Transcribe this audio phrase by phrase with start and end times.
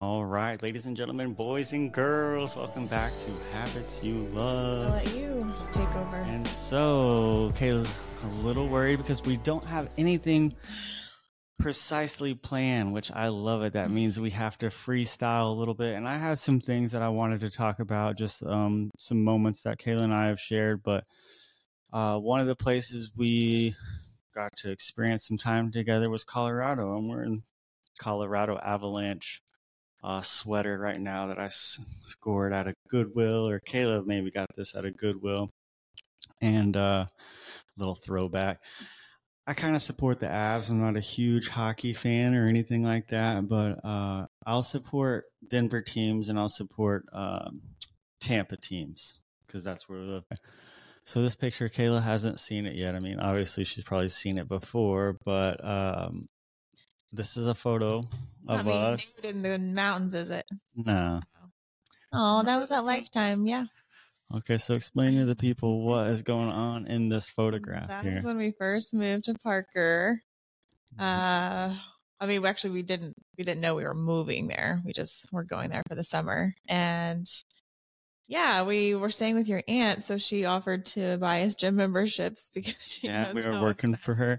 [0.00, 4.86] All right, ladies and gentlemen, boys and girls, welcome back to Habits You Love.
[4.86, 6.18] I'll let you take over.
[6.18, 10.52] And so, Kayla's a little worried because we don't have anything
[11.58, 13.72] precisely planned, which I love it.
[13.72, 15.96] That means we have to freestyle a little bit.
[15.96, 19.62] And I had some things that I wanted to talk about, just um, some moments
[19.62, 20.80] that Kayla and I have shared.
[20.84, 21.06] But
[21.92, 23.74] uh, one of the places we
[24.32, 26.96] got to experience some time together was Colorado.
[26.96, 27.42] and we're in
[27.98, 29.42] Colorado Avalanche
[30.08, 34.48] uh, sweater right now that I s- scored at a Goodwill, or Kayla maybe got
[34.56, 35.50] this at a Goodwill.
[36.40, 38.62] And uh, a little throwback.
[39.46, 40.70] I kind of support the Avs.
[40.70, 45.82] I'm not a huge hockey fan or anything like that, but uh, I'll support Denver
[45.82, 47.60] teams and I'll support um,
[48.20, 50.24] Tampa teams because that's where we live.
[51.04, 52.94] So this picture, Kayla hasn't seen it yet.
[52.94, 56.26] I mean, obviously she's probably seen it before, but um,
[57.12, 58.02] this is a photo
[58.48, 59.20] of mean, us.
[59.22, 60.46] nude in the mountains, is it?
[60.74, 61.20] No.
[62.12, 63.46] Oh, that was at Lifetime.
[63.46, 63.66] Yeah.
[64.34, 68.16] Okay, so explain to the people what is going on in this photograph That here.
[68.16, 70.20] was when we first moved to Parker.
[70.98, 71.74] Uh,
[72.20, 74.80] I mean, we actually we didn't we didn't know we were moving there.
[74.84, 77.26] We just were going there for the summer, and
[78.26, 82.50] yeah, we were staying with your aunt, so she offered to buy us gym memberships
[82.54, 84.38] because she yeah, knows we were how working for her.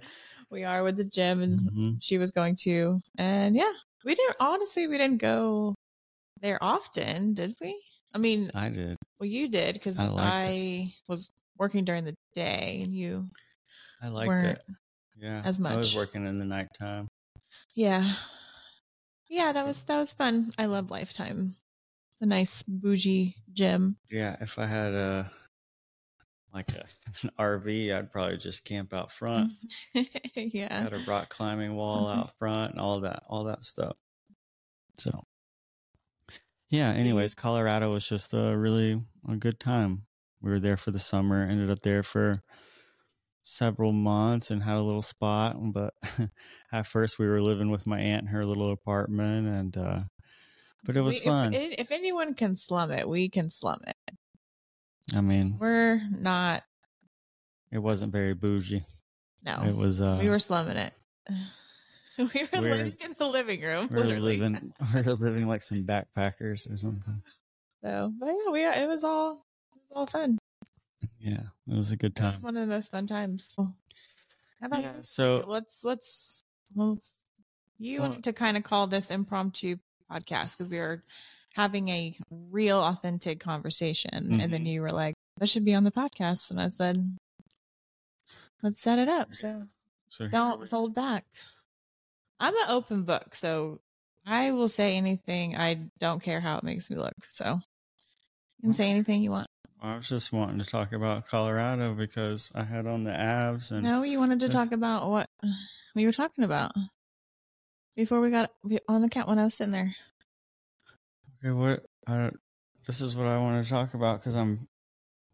[0.51, 1.97] we are with the gym, and Mhm.
[2.01, 3.71] she was going to, and yeah,
[4.05, 5.75] we didn't honestly we didn't go
[6.41, 7.79] there often, did we?
[8.13, 8.97] I mean, I did.
[9.19, 13.27] well, you did because I I, was working during the day, and you
[14.01, 14.63] I liked weren't it.
[15.17, 15.73] Yeah, as much.
[15.73, 17.07] I was working in the nighttime.
[17.75, 18.13] Yeah.
[19.29, 20.51] Yeah, that was that was fun.
[20.57, 21.55] I love Lifetime.
[22.13, 23.97] It's a nice bougie gym.
[24.09, 25.31] Yeah, if I had a
[26.53, 26.83] like a,
[27.23, 29.51] an RV, I'd probably just camp out front.
[30.35, 30.83] yeah.
[30.83, 32.17] Had a rock climbing wall Mhm.
[32.17, 33.95] out front and all that, all that stuff.
[34.97, 35.23] So,
[36.69, 36.89] yeah.
[36.91, 40.03] Anyways, Colorado was just a really a good time.
[40.41, 41.43] We were there for the summer.
[41.43, 42.41] Ended up there for
[43.41, 45.55] several months and had a little spot.
[45.59, 45.93] But
[46.71, 49.99] at first, we were living with my aunt in her little apartment, and uh,
[50.85, 51.53] but it was We- fun.
[51.53, 53.95] If, if anyone can slum it, we can slum it.
[55.15, 56.63] I mean, We're not.
[57.71, 58.83] it wasn't very bougie.
[59.45, 60.01] No, It was.
[60.01, 60.93] Uh, we were slumming it.
[62.17, 62.29] we were
[62.61, 63.87] We're- living in the living room.
[63.89, 64.37] we were literally.
[64.37, 64.73] living.
[64.93, 67.21] We were living like some backpackers or something.
[67.81, 69.31] So, but yeah, we it was all
[69.73, 70.37] it was all fun.
[71.17, 72.25] Yeah, it was a good It time.
[72.25, 73.55] was one of the most fun times.
[73.57, 73.67] How
[74.67, 76.43] about Yeah, so- let's let's
[76.75, 77.15] let's
[77.77, 79.77] you Well- wanted to kind of call this impromptu
[80.11, 81.01] podcast because we were
[81.59, 84.39] having a real authentic conversation.
[84.39, 84.67] And then Mhm.
[84.67, 86.51] you were like this should be on the podcast.
[86.51, 87.17] And i said
[88.63, 89.35] let's set it up.
[89.35, 89.67] So
[90.07, 91.25] So don't hold back.
[92.39, 93.81] I'm an open book so
[94.25, 95.57] i will say anything.
[95.57, 97.15] I don't care how it makes me look.
[97.27, 97.59] So
[98.59, 99.47] you can say anything you want.
[99.81, 103.83] I was just wanting to talk about Colorado because I had on the Avs and
[103.83, 105.27] no you wanted to this- talk about what
[105.95, 106.71] we were talking about
[107.97, 108.51] before we got
[108.87, 109.93] on the cat when i was sitting there
[111.43, 112.31] okay, what I
[112.87, 114.67] this is what I wanted to talk about because I'm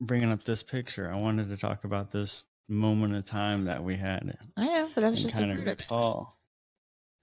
[0.01, 1.11] bringing up this picture.
[1.11, 4.27] I wanted to talk about this moment of time that we had
[4.57, 5.81] i know but that's just kind a of product.
[5.83, 6.33] recall.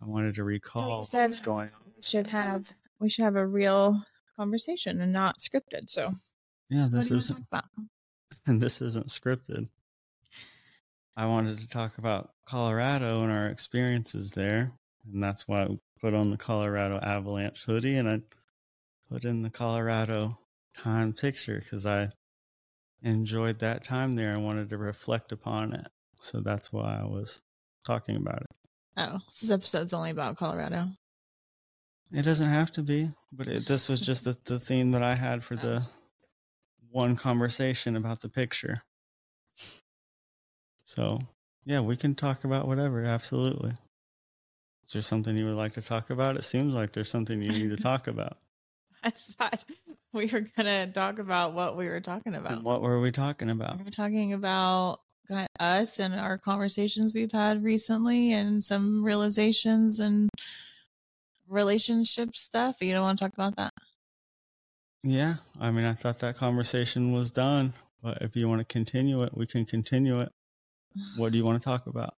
[0.00, 1.80] I wanted to recall said- what's going on.
[1.96, 2.66] we should have
[3.00, 4.00] we should have a real
[4.36, 5.88] conversation and not scripted.
[5.88, 6.14] So
[6.70, 7.46] Yeah, this do you want to isn't
[8.46, 9.68] and this isn't scripted.
[11.16, 14.72] I wanted to talk about Colorado and our experiences there,
[15.12, 18.22] and that's why I put on the Colorado Avalanche hoodie and I
[19.12, 20.38] put in the Colorado
[20.76, 22.08] time picture because I
[23.02, 24.32] enjoyed that time there.
[24.32, 25.86] I wanted to reflect upon it,
[26.20, 27.42] so that's why I was
[27.86, 28.50] talking about it.
[28.96, 30.88] Oh, this episode's only about Colorado.
[32.10, 35.14] It doesn't have to be, but it, this was just the, the theme that I
[35.14, 35.62] had for oh.
[35.62, 35.86] the
[36.90, 38.78] one conversation about the picture.
[40.84, 41.20] So,
[41.64, 43.04] yeah, we can talk about whatever.
[43.04, 43.72] Absolutely.
[44.86, 46.36] Is there something you would like to talk about?
[46.36, 48.38] It seems like there's something you need to talk about.
[49.04, 49.64] I thought
[50.12, 52.62] we were gonna talk about what we were talking And about.
[52.62, 53.78] what were we talking about?
[53.78, 55.00] We were talking about
[55.58, 60.28] us and our conversations we've had recently, and some realizations and
[61.48, 62.76] relationship stuff.
[62.80, 63.72] You don't want to talk about that?
[65.04, 67.72] Yeah, I mean, I thought that conversation was done,
[68.02, 70.30] but if you want to continue it, we can continue it.
[71.16, 72.14] What do you want to talk about?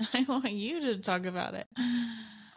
[0.14, 1.66] I want you to talk about it.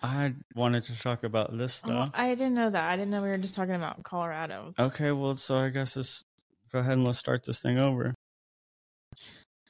[0.03, 2.09] I wanted to talk about this Oh, stuff.
[2.15, 2.89] I didn't know that.
[2.91, 4.71] I didn't know we were just talking about Colorado.
[4.79, 6.23] Okay, well, so I guess this.
[6.71, 8.13] Go ahead and let's start this thing over.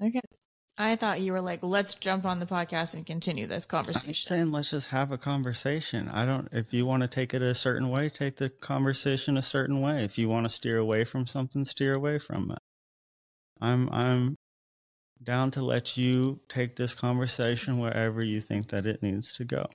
[0.01, 0.21] Okay.
[0.77, 4.13] I thought you were like, let's jump on the podcast and continue this I'm conversation.
[4.27, 6.09] saying let's just have a conversation.
[6.09, 9.41] I don't if you want to take it a certain way, take the conversation a
[9.41, 10.03] certain way.
[10.05, 12.59] If you want to steer away from something, steer away from it.
[13.59, 14.35] I'm I'm
[15.21, 19.65] down to let you take this conversation wherever you think that it needs to go.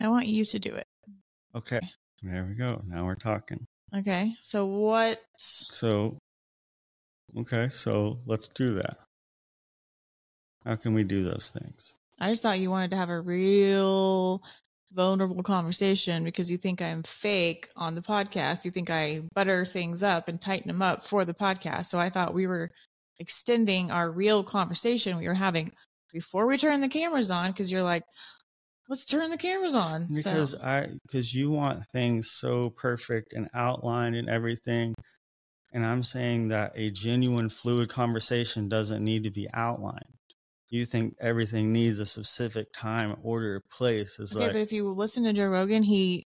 [0.00, 0.86] I want you to do it.
[1.54, 1.80] Okay.
[2.22, 2.82] There we go.
[2.86, 3.66] Now we're talking.
[3.96, 4.34] Okay.
[4.42, 5.20] So what?
[5.36, 6.18] So
[7.36, 8.98] okay, so let's do that.
[10.64, 11.94] How can we do those things?
[12.20, 14.42] I just thought you wanted to have a real
[14.92, 18.64] vulnerable conversation because you think I'm fake on the podcast.
[18.64, 21.86] You think I butter things up and tighten them up for the podcast.
[21.86, 22.70] So I thought we were
[23.18, 25.70] extending our real conversation we were having
[26.12, 28.02] before we turn the cameras on because you're like,
[28.88, 30.08] let's turn the cameras on.
[30.12, 34.94] Because so, I because you want things so perfect and outlined and everything.
[35.72, 40.14] And I'm saying that a genuine fluid conversation doesn't need to be outlined.
[40.70, 44.18] You think everything needs a specific time, order, place.
[44.18, 46.24] Is okay, like but if you listen to Joe Rogan, he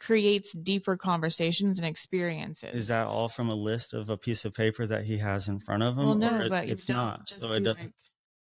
[0.00, 2.74] creates deeper conversations and experiences.
[2.74, 5.60] is that all from a list of a piece of paper that he has in
[5.60, 6.04] front of him?
[6.04, 7.82] well, no, but it's don't So it doesn't.
[7.82, 7.92] like,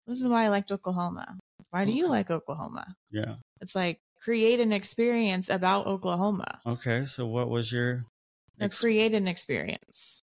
[0.07, 1.37] this is why I liked Oklahoma.
[1.71, 2.95] Why do you like Oklahoma?
[3.11, 3.35] yeah.
[3.59, 6.61] It's like create an experience about Oklahoma.
[6.65, 7.05] Okay.
[7.05, 8.03] So what was your?
[8.59, 10.23] Ex- create an experience.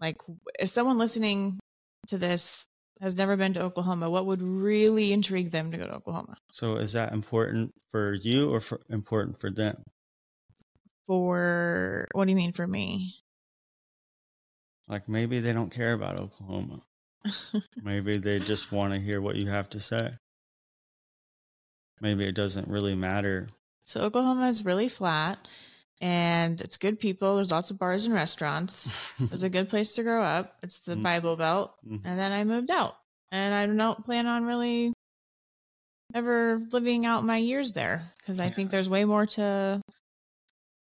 [0.00, 0.16] Like
[0.58, 1.58] if someone listening
[2.08, 2.66] to this
[3.00, 6.36] has never been to Oklahoma, what would really intrigue them to go to Oklahoma?
[6.52, 9.82] so is that important for you or for important for them?
[11.06, 13.14] For what do you mean for me?
[14.88, 16.82] Like maybe they don't care about Oklahoma.
[17.82, 20.12] Maybe they just want to hear what you have to say.
[22.00, 23.48] Maybe it doesn't really matter.
[23.82, 25.48] so Oklahoma is really flat
[26.00, 27.36] and it's good people.
[27.36, 29.18] There's lots of bars and restaurants.
[29.20, 30.56] It was a good place to grow up.
[30.62, 31.02] It's the Mm.
[31.02, 31.74] Bible Belt.
[31.86, 32.00] Mhm.
[32.04, 32.96] And then I moved out.
[33.30, 34.92] And I don't plan on really
[36.14, 39.80] ever living out my years there because I think there's way more to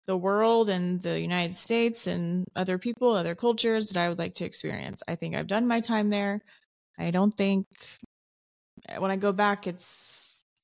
[0.06, 4.34] the world and the United States and other people, other cultures that I would like
[4.36, 5.02] to experience.
[5.06, 6.40] I think I've done my time there.
[6.98, 7.66] I don't think
[8.98, 10.19] when I go back, it's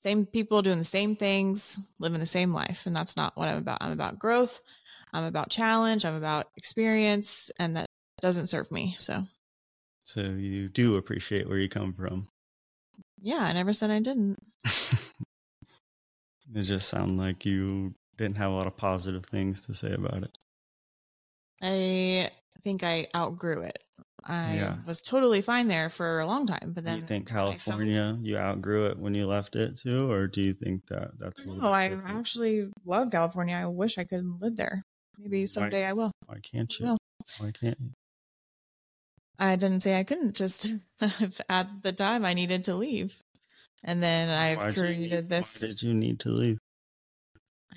[0.06, 2.86] same people doing the same things, living the same life.
[2.86, 3.78] And that's not what I'm about.
[3.80, 4.60] I'm about growth.
[5.12, 6.04] I'm about challenge.
[6.04, 7.50] I'm about experience.
[7.58, 7.86] And that
[8.20, 8.94] doesn't serve me.
[8.98, 9.22] So,
[10.04, 12.28] so you do appreciate where you come from.
[13.20, 14.40] yeah, I never said I didn't.
[14.64, 15.12] it
[16.62, 20.38] just sounded like you didn't have a lot of positive things to say about it.
[21.60, 22.30] I
[22.62, 23.82] think I outgrew it.
[24.28, 24.76] I Yeah.
[24.84, 28.18] was totally fine there for a long time, but then you think I felt- California,
[28.20, 31.48] you outgrew it when you left it too, or do you think that that's a
[31.48, 32.16] No, bit I different?
[32.18, 33.54] actually love California.
[33.56, 34.82] I wish I could live there.
[35.18, 36.10] Maybe mm, someday I will.
[36.26, 36.86] Why can't you?
[36.86, 36.98] Well.
[37.38, 37.92] Why can't you?
[39.38, 40.34] I didn't say I couldn't.
[40.34, 40.66] Just
[41.48, 43.20] at the time, I needed to leave,
[43.84, 45.60] and then I've Why'd need- created this.
[45.62, 46.58] Why did you need to leave?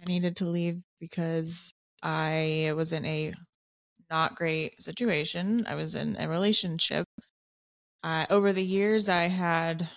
[0.01, 3.34] I needed to leave because I was in a
[4.09, 5.65] not great situation.
[5.67, 7.06] I was in a relationship.
[8.03, 9.88] Uh, over the years, I had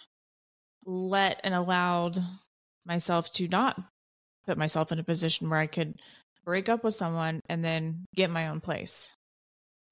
[0.85, 2.19] let and allowed
[2.85, 3.81] myself to not
[4.45, 5.95] put myself in a position where I could
[6.45, 9.15] break up with someone and then get my own place.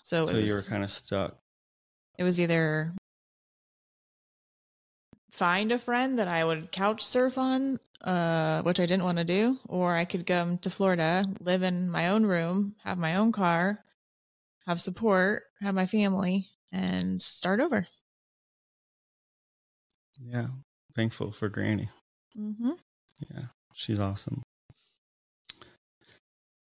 [0.02, 1.36] So, So it, you were kind of stuck.
[2.18, 2.92] it was either
[5.30, 9.24] find a friend that I would couch surf on, uh, which I didn't want to
[9.24, 13.30] do, or I could come to Florida, live in my own room, have my own
[13.30, 13.78] car,
[14.70, 17.88] have support, have my family, and start over.
[20.22, 20.46] Yeah.
[20.94, 21.88] Thankful for Granny.
[22.38, 22.70] Mm-hmm.
[23.34, 23.46] Yeah.
[23.74, 24.42] She's awesome.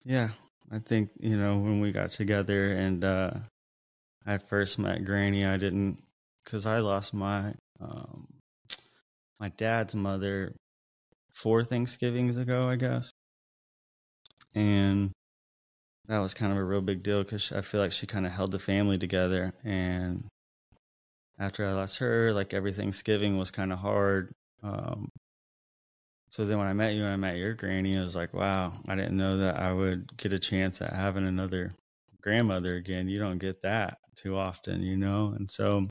[0.04, 0.28] Yeah.
[0.70, 3.30] I think, you know, when we got together and uh
[4.24, 6.00] I first met Granny, I didn't
[6.44, 8.28] cuz I lost my um
[9.40, 10.54] my dad's mother
[11.34, 13.10] four Thanksgivings ago, I guess.
[14.54, 15.10] And
[16.08, 18.32] that was kind of a real big deal cuz I feel like she kind of
[18.32, 20.28] held the family together and
[21.38, 24.32] after I lost her, like every Thanksgiving was kind of hard.
[24.62, 25.10] Um,
[26.30, 28.72] so then when I met you and I met your granny, I was like, wow,
[28.88, 31.72] I didn't know that I would get a chance at having another
[32.20, 33.08] grandmother again.
[33.08, 35.34] You don't get that too often, you know?
[35.36, 35.86] And so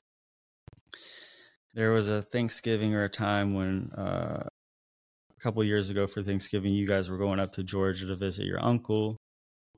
[1.74, 6.74] there was a Thanksgiving or a time when uh, a couple years ago for Thanksgiving,
[6.74, 9.16] you guys were going up to Georgia to visit your uncle.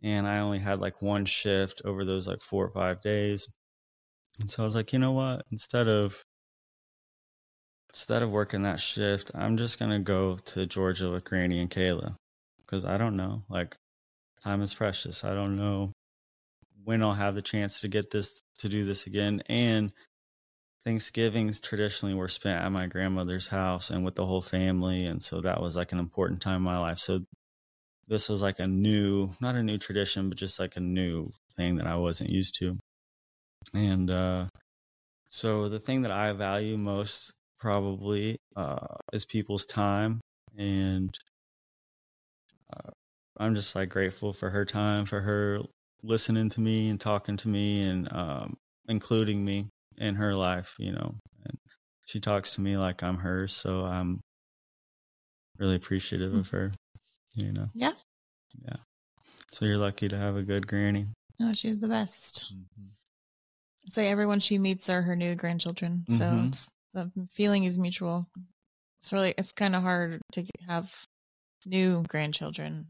[0.02, 3.46] And I only had like one shift over those like four or five days.
[4.40, 5.42] And so I was like, you know what?
[5.50, 6.22] Instead of
[7.90, 12.14] instead of working that shift, I'm just gonna go to Georgia with Granny and Kayla
[12.58, 13.44] because I don't know.
[13.48, 13.76] Like,
[14.44, 15.24] time is precious.
[15.24, 15.92] I don't know
[16.84, 19.42] when I'll have the chance to get this to do this again.
[19.48, 19.92] And
[20.84, 25.06] Thanksgivings traditionally were spent at my grandmother's house and with the whole family.
[25.06, 26.98] And so that was like an important time in my life.
[26.98, 27.20] So
[28.08, 31.76] this was like a new, not a new tradition, but just like a new thing
[31.76, 32.76] that I wasn't used to.
[33.74, 34.46] And uh,
[35.28, 40.20] so the thing that I value most probably uh, is people's time.
[40.56, 41.16] And
[42.72, 42.90] uh,
[43.38, 45.60] I'm just like grateful for her time, for her
[46.02, 48.56] listening to me and talking to me and um,
[48.88, 51.14] including me in her life, you know.
[51.44, 51.58] And
[52.06, 54.20] she talks to me like I'm hers, so I'm
[55.58, 56.72] really appreciative of her,
[57.34, 57.68] you know.
[57.74, 57.92] Yeah.
[58.64, 58.76] Yeah.
[59.50, 61.06] So you're lucky to have a good granny.
[61.40, 62.52] Oh, she's the best.
[62.52, 62.88] Mm-hmm.
[63.88, 66.04] Say everyone she meets are her new grandchildren.
[66.10, 66.50] So mm-hmm.
[66.92, 68.28] the feeling is mutual.
[69.00, 70.92] It's really it's kind of hard to have
[71.64, 72.86] new grandchildren.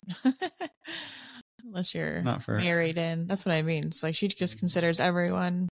[1.64, 3.26] Unless you're Not for married in.
[3.26, 3.85] That's what I mean.
[3.87, 4.61] It's like she just mm-hmm.
[4.61, 5.68] considers everyone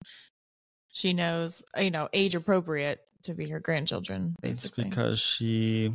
[0.95, 4.85] she knows, you know, age appropriate to be her grandchildren, basically.
[4.85, 5.91] It's because she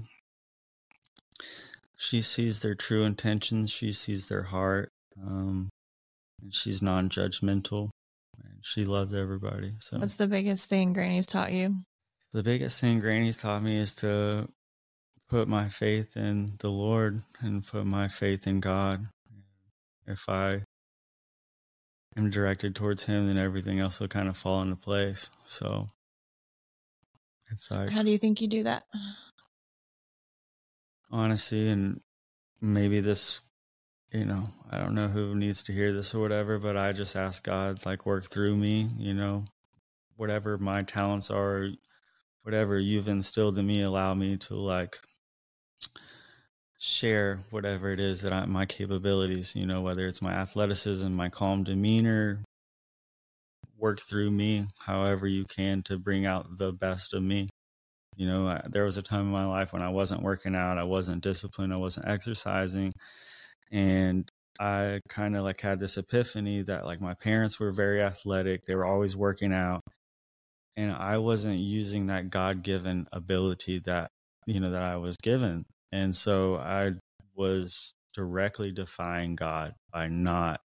[2.00, 4.90] she sees their true intentions, she sees their heart,
[5.22, 5.68] um,
[6.42, 7.90] and she's non-judgmental,
[8.42, 9.74] and she loves everybody.
[9.80, 11.76] So, what's the biggest thing Granny's taught you?
[12.32, 14.48] The biggest thing Granny's taught me is to
[15.28, 19.08] put my faith in the Lord and put my faith in God.
[20.08, 20.62] If I
[22.16, 25.30] am directed towards him, then everything else will kind of fall into place.
[25.44, 25.88] So
[27.52, 28.84] it's like How do you think you do that?
[31.12, 32.02] Honesty and
[32.62, 33.42] maybe this
[34.12, 37.16] you know, I don't know who needs to hear this or whatever, but I just
[37.16, 39.46] ask God like work through me, you know,
[40.16, 41.70] whatever my talents are,
[42.42, 44.98] whatever you've instilled in me, allow me to like
[46.80, 51.30] share whatever it is that I, my capabilities, you know, whether it's my athleticism, my
[51.30, 52.44] calm demeanor,
[53.78, 57.48] work through me however you can to bring out the best of me.
[58.18, 60.78] You know, I, there was a time in my life when I wasn't working out,
[60.78, 62.94] I wasn't disciplined, I wasn't exercising,
[63.72, 68.66] and I kind of like had this epiphany that like my parents were very athletic,
[68.66, 69.82] they were always working out,
[70.78, 74.12] and I wasn't using that God-given ability that
[74.46, 76.94] you know that I was given and so I
[77.36, 80.62] was directly defying God by not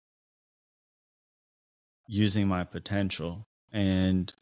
[2.06, 3.46] using my potential.
[3.72, 4.32] And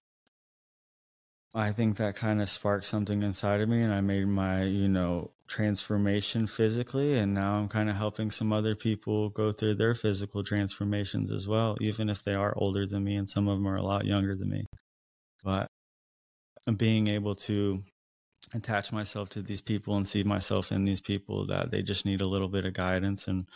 [1.54, 4.88] I think that kind of sparked something inside of me and I made my, you
[4.88, 9.92] know, transformation physically and now I'm kind of helping some other people go through their
[9.94, 13.68] physical transformations as well, even if they are older than me and some of them
[13.68, 14.64] are a lot younger than me.
[15.44, 15.66] But
[16.78, 17.82] being able to
[18.54, 22.22] attach myself to these people and see myself in these people that they just need
[22.22, 23.46] a little bit of guidance and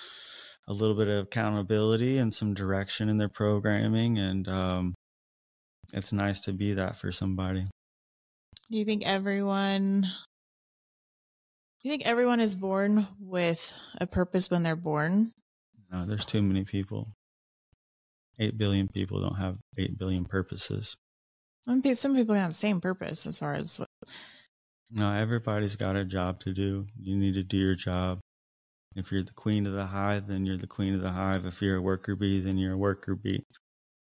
[0.68, 4.94] a little bit of accountability and some direction in their programming and um,
[5.94, 7.66] it's nice to be that for somebody
[8.70, 14.76] do you think everyone do you think everyone is born with a purpose when they're
[14.76, 15.32] born
[15.90, 17.08] no there's too many people
[18.38, 20.96] 8 billion people don't have 8 billion purposes
[21.64, 23.88] some people have the same purpose as far as what
[24.90, 26.86] no, everybody's got a job to do.
[27.00, 28.20] You need to do your job.
[28.94, 31.44] If you're the queen of the hive, then you're the queen of the hive.
[31.44, 33.42] If you're a worker bee, then you're a worker bee.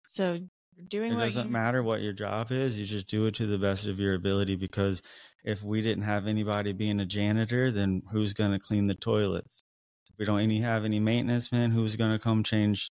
[0.06, 0.40] So
[0.88, 1.52] doing it doesn't you...
[1.52, 2.78] matter what your job is.
[2.78, 4.56] You just do it to the best of your ability.
[4.56, 5.02] Because
[5.44, 9.62] if we didn't have anybody being a janitor, then who's going to clean the toilets?
[10.10, 12.88] If we don't any have any maintenance men, who's going to come change,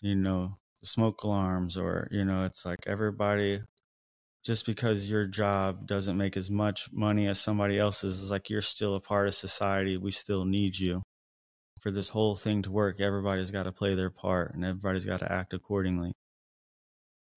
[0.00, 1.76] you know, the smoke alarms?
[1.76, 3.60] Or you know, it's like everybody
[4.44, 8.60] just because your job doesn't make as much money as somebody else's is like you're
[8.60, 9.96] still a part of society.
[9.96, 11.02] We still need you.
[11.80, 15.20] For this whole thing to work, everybody's got to play their part and everybody's got
[15.20, 16.12] to act accordingly.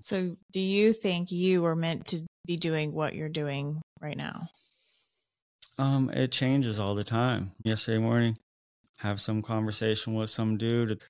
[0.06, 4.48] So, do you think you were meant to be doing what you're doing right now?
[5.78, 7.52] Um, it changes all the time.
[7.64, 8.38] Yesterday morning,
[8.98, 11.02] have some conversation with some dude.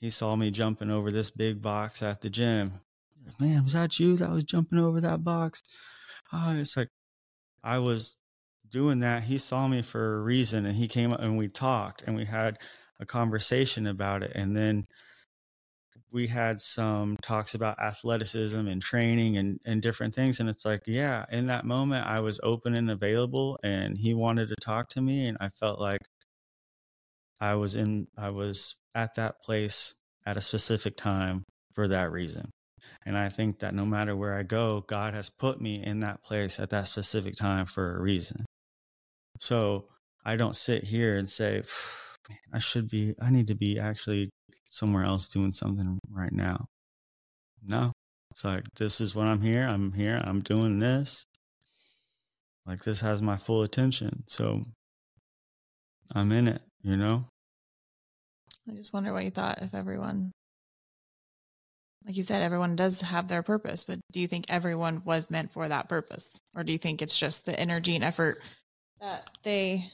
[0.00, 2.80] He saw me jumping over this big box at the gym
[3.38, 5.62] man, was that you that was jumping over that box?
[6.32, 6.88] Oh, it's like
[7.62, 8.16] I was
[8.68, 9.24] doing that.
[9.24, 12.24] He saw me for a reason and he came up and we talked and we
[12.24, 12.58] had
[13.00, 14.32] a conversation about it.
[14.34, 14.84] And then
[16.16, 20.40] we had some talks about athleticism and training and, and different things.
[20.40, 24.48] And it's like, yeah, in that moment, I was open and available and he wanted
[24.48, 25.26] to talk to me.
[25.26, 26.00] And I felt like
[27.38, 29.92] I was in, I was at that place
[30.24, 31.44] at a specific time
[31.74, 32.48] for that reason.
[33.04, 36.24] And I think that no matter where I go, God has put me in that
[36.24, 38.46] place at that specific time for a reason.
[39.38, 39.88] So
[40.24, 41.62] I don't sit here and say,
[42.52, 44.30] I should be, I need to be actually
[44.68, 46.66] somewhere else doing something right now.
[47.64, 47.92] No,
[48.30, 49.66] It's like this is what I'm here.
[49.66, 50.20] I'm here.
[50.22, 51.24] I'm doing this.
[52.66, 54.24] Like this has my full attention.
[54.28, 54.62] So
[56.14, 57.24] I'm in it, you know?
[58.68, 60.32] I just wonder what you thought if everyone,
[62.04, 65.52] like you said, everyone does have their purpose, but do you think everyone was meant
[65.52, 66.40] for that purpose?
[66.56, 68.40] Or do you think it's just the energy and effort
[69.00, 69.90] that they,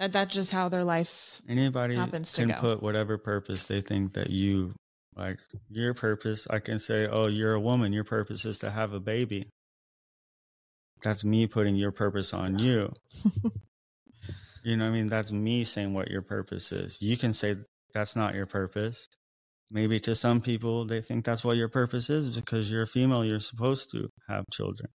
[0.00, 2.56] that that's just how their life Anybody happens to can go.
[2.60, 4.72] put whatever purpose they think that you
[5.16, 5.38] like
[5.68, 6.46] your purpose.
[6.50, 7.92] I can say, "Oh, you're a woman.
[7.92, 9.48] Your purpose is to have a baby."
[11.02, 12.92] That's me putting your purpose on you.
[14.62, 15.06] You know what I mean?
[15.06, 17.00] That's me saying what your purpose is.
[17.00, 17.56] You can say
[17.94, 19.08] that's not your purpose.
[19.70, 23.24] Maybe to some people, they think that's what your purpose is because you're a female,
[23.24, 24.90] you're supposed to have children.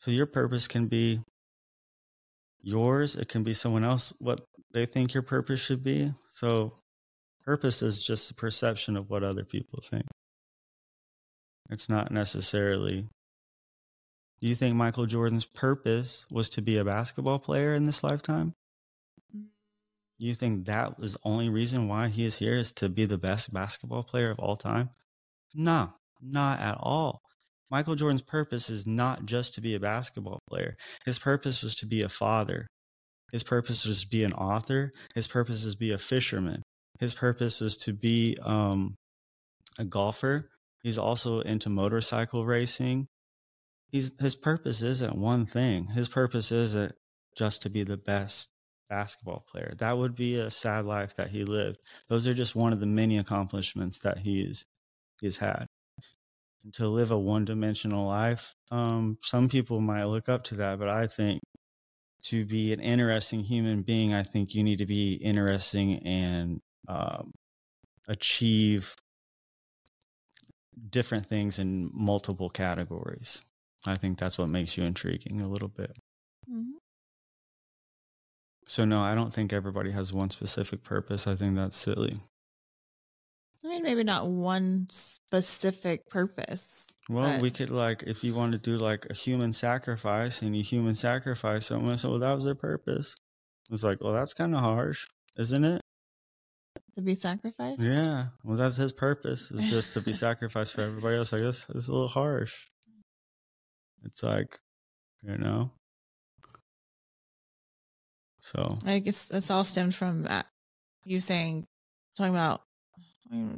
[0.00, 1.20] So your purpose can be
[2.62, 4.40] yours, it can be someone else, what
[4.72, 6.12] they think your purpose should be.
[6.28, 6.74] So
[7.44, 10.06] purpose is just a perception of what other people think.
[11.70, 13.08] It's not necessarily.
[14.40, 18.54] Do you think Michael Jordan's purpose was to be a basketball player in this lifetime?
[19.34, 19.46] Mm.
[20.18, 23.18] You think that was the only reason why he is here is to be the
[23.18, 24.90] best basketball player of all time?
[25.54, 27.22] No, not at all.
[27.72, 30.76] Michael Jordan's purpose is not just to be a basketball player.
[31.06, 32.66] His purpose was to be a father.
[33.32, 34.92] His purpose was to be an author.
[35.14, 36.62] His purpose is to be a fisherman.
[37.00, 38.96] His purpose is to be um,
[39.78, 40.50] a golfer.
[40.82, 43.06] He's also into motorcycle racing.
[43.88, 45.86] He's his purpose isn't one thing.
[45.86, 46.92] His purpose isn't
[47.38, 48.50] just to be the best
[48.90, 49.74] basketball player.
[49.78, 51.78] That would be a sad life that he lived.
[52.10, 54.66] Those are just one of the many accomplishments that he's
[55.22, 55.66] he's had.
[56.74, 61.08] To live a one-dimensional life, um, some people might look up to that, but I
[61.08, 61.40] think
[62.24, 67.32] to be an interesting human being, I think you need to be interesting and um,
[68.06, 68.94] achieve
[70.88, 73.42] different things in multiple categories.
[73.84, 75.96] I think that's what makes you intriguing a little bit.
[76.48, 76.76] Mm-hmm.
[78.66, 81.26] So no, I don't think everybody has one specific purpose.
[81.26, 82.12] I think that's silly.
[83.64, 86.90] I mean, maybe not one specific purpose.
[87.08, 90.56] Well, but- we could like if you want to do like a human sacrifice and
[90.56, 93.14] you human sacrifice someone, so well, that was their purpose.
[93.70, 95.06] It's like, well, that's kind of harsh,
[95.38, 95.80] isn't it?
[96.94, 97.80] to be sacrificed.
[97.80, 98.26] Yeah.
[98.44, 101.32] Well, that's his purpose just to be sacrificed for everybody else.
[101.32, 102.66] Like this, this is a little harsh.
[104.04, 104.58] It's like,
[105.22, 105.70] you know.
[108.40, 110.46] So I guess this all stemmed from that.
[111.04, 111.66] You saying,
[112.16, 112.62] talking about,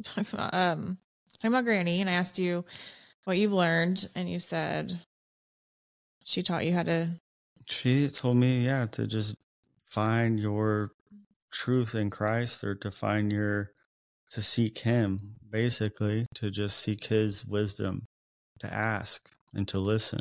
[0.03, 0.99] talking about, um,
[1.39, 2.65] talking about Granny, and I asked you
[3.25, 4.93] what you've learned, and you said
[6.25, 7.09] she taught you how to.
[7.67, 9.37] she told me, yeah, to just
[9.83, 10.93] find your
[11.51, 13.71] truth in Christ or to find your
[14.31, 18.07] to seek him, basically, to just seek his wisdom,
[18.59, 20.21] to ask and to listen.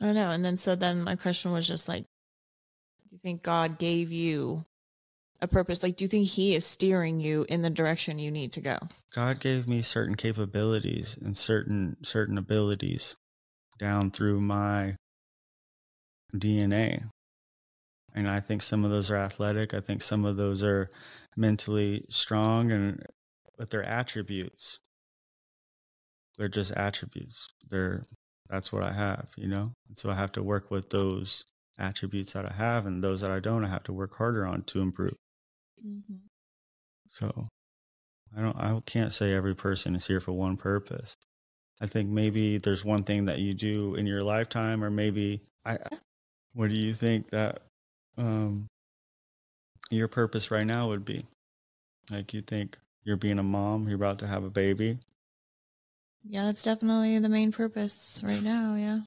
[0.00, 0.30] I know.
[0.30, 4.64] And then, so then my question was just like, do you think God gave you
[5.40, 5.82] a purpose?
[5.82, 8.78] Like, do you think He is steering you in the direction you need to go?
[9.14, 13.16] God gave me certain capabilities and certain certain abilities
[13.78, 14.96] down through my
[16.34, 17.08] DNA.
[18.14, 19.74] And I think some of those are athletic.
[19.74, 20.88] I think some of those are
[21.36, 23.04] mentally strong and
[23.58, 24.78] but they're attributes.
[26.38, 27.48] They're just attributes.
[27.68, 28.02] They're
[28.48, 29.72] that's what I have, you know?
[29.88, 31.44] And so I have to work with those
[31.78, 34.62] attributes that I have and those that I don't I have to work harder on
[34.64, 35.16] to improve.
[37.08, 37.44] So
[38.36, 41.14] I don't I can't say every person is here for one purpose.
[41.80, 45.78] I think maybe there's one thing that you do in your lifetime or maybe I
[46.54, 47.62] what do you think that
[48.18, 48.66] um
[49.90, 51.26] your purpose right now would be?
[52.10, 54.98] Like you think you're being a mom, you're about to have a baby.
[56.28, 58.74] Yeah, that's definitely the main purpose right now.
[58.74, 59.00] Yeah.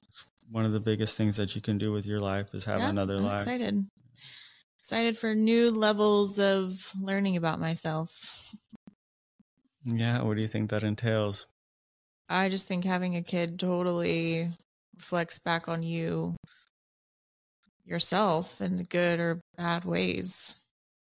[0.52, 2.90] One of the biggest things that you can do with your life is have Yeah,
[2.90, 3.42] another I'm life.
[3.42, 3.86] excited.
[4.80, 8.54] Excited for new levels of learning about myself.
[9.84, 11.48] Yeah, what do you think that entails?
[12.30, 14.50] I just think having a kid totally
[14.96, 16.36] reflects back on you
[17.86, 20.64] yourself in good or bad ways.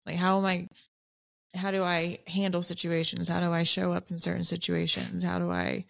[0.06, 0.67] Like how am I
[1.56, 3.30] how do I handle situations?
[3.30, 5.23] How do I show up in certain situations?
[5.23, 5.86] How do I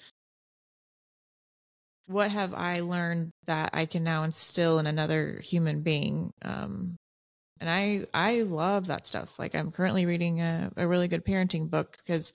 [2.08, 6.32] what have I learned that I can now instill in another human being?
[6.44, 6.96] Um
[7.60, 9.38] and I I love that stuff.
[9.40, 12.34] Like I'm currently reading a, a really good parenting book because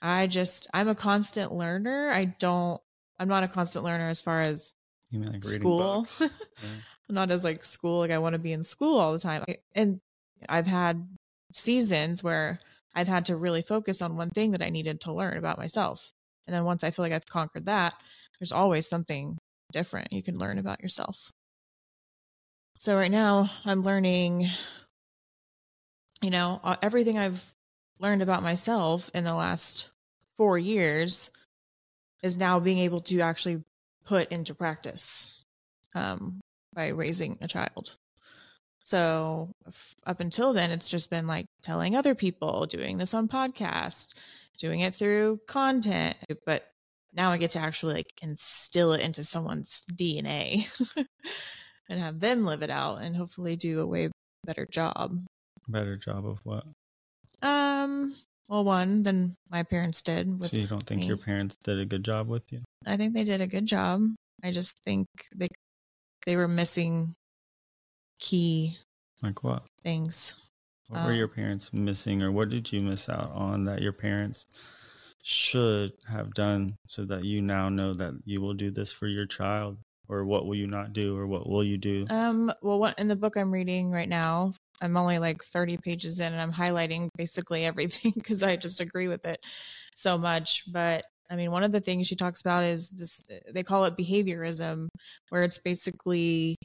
[0.00, 2.10] I just I'm a constant learner.
[2.10, 2.80] I don't
[3.18, 4.72] I'm not a constant learner as far as
[5.10, 6.06] You mean like school.
[6.62, 6.68] Yeah.
[7.08, 9.44] not as like school like I want to be in school all the time.
[9.48, 10.00] I- And
[10.48, 11.08] I've had
[11.54, 12.58] seasons where
[12.94, 16.12] I've had to really focus on one thing that I needed to learn about myself.
[16.46, 17.94] And then once I feel like I've conquered that,
[18.38, 19.38] there's always something
[19.72, 21.30] different you can learn about yourself.
[22.82, 24.50] So right now I'm learning,
[26.20, 27.54] you know, everything I've
[28.00, 29.90] learned about myself in the last
[30.36, 31.30] four years
[32.24, 33.62] is now being able to actually
[34.04, 35.44] put into practice
[35.94, 36.40] um,
[36.74, 37.98] by raising a child.
[38.82, 39.52] So
[40.04, 44.16] up until then, it's just been like telling other people, doing this on podcast,
[44.58, 46.16] doing it through content.
[46.44, 46.66] But
[47.12, 50.66] now I get to actually like instill it into someone's DNA
[51.88, 54.10] and have them live it out and hopefully do a way
[54.44, 55.16] better job.
[55.68, 56.64] Better job of what?
[57.42, 58.14] Um,
[58.48, 60.38] well, one than my parents did.
[60.38, 61.06] With so you don't think me.
[61.06, 62.62] your parents did a good job with you?
[62.86, 64.02] I think they did a good job.
[64.44, 65.48] I just think they
[66.26, 67.14] they were missing
[68.18, 68.76] key
[69.22, 69.64] Like what?
[69.82, 70.34] things.
[70.88, 73.92] What were Um, your parents missing, or what did you miss out on that your
[73.92, 74.46] parents
[75.22, 79.26] should have done so that you now know that you will do this for your
[79.26, 79.78] child?
[80.08, 82.06] Or what will you not do, or what will you do?
[82.10, 86.20] Um, well, what in the book I'm reading right now, I'm only like 30 pages
[86.20, 89.38] in and I'm highlighting basically everything because I just agree with it
[89.94, 90.64] so much.
[90.70, 93.96] But I mean, one of the things she talks about is this, they call it
[93.96, 94.88] behaviorism,
[95.30, 96.56] where it's basically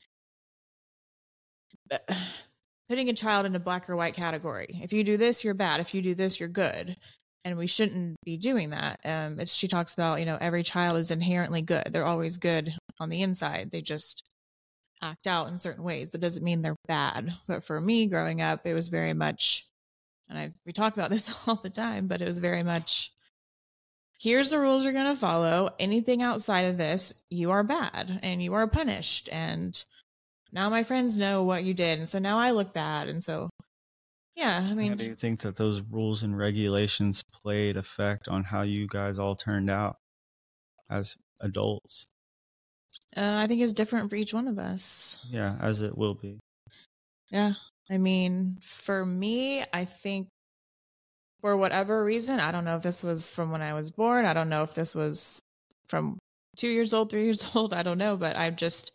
[2.90, 4.80] putting a child in a black or white category.
[4.82, 5.80] If you do this, you're bad.
[5.80, 6.98] If you do this, you're good.
[7.48, 9.00] And we shouldn't be doing that.
[9.06, 11.88] Um, it's, she talks about, you know, every child is inherently good.
[11.92, 13.70] They're always good on the inside.
[13.72, 14.22] They just
[15.02, 16.12] act out in certain ways.
[16.12, 17.32] That doesn't mean they're bad.
[17.48, 19.66] But for me growing up, it was very much,
[20.28, 23.12] and I we talk about this all the time, but it was very much
[24.20, 25.70] here's the rules you're going to follow.
[25.80, 29.30] Anything outside of this, you are bad and you are punished.
[29.32, 29.82] And
[30.52, 32.00] now my friends know what you did.
[32.00, 33.08] And so now I look bad.
[33.08, 33.50] And so,
[34.38, 38.44] yeah, I mean, How do you think that those rules and regulations played effect on
[38.44, 39.98] how you guys all turned out
[40.92, 42.06] as adults?
[43.16, 45.26] uh, I think it's different for each one of us.
[45.28, 46.38] Yeah, as it will be.
[47.32, 47.54] Yeah.
[47.90, 50.28] I mean, for me, I think
[51.42, 54.26] for whatever reason, I don't know if this was from when I was born.
[54.26, 55.40] I don't know if this was
[55.88, 56.20] from
[56.58, 57.74] two years old, three years old.
[57.74, 58.92] I don't know, but I've just,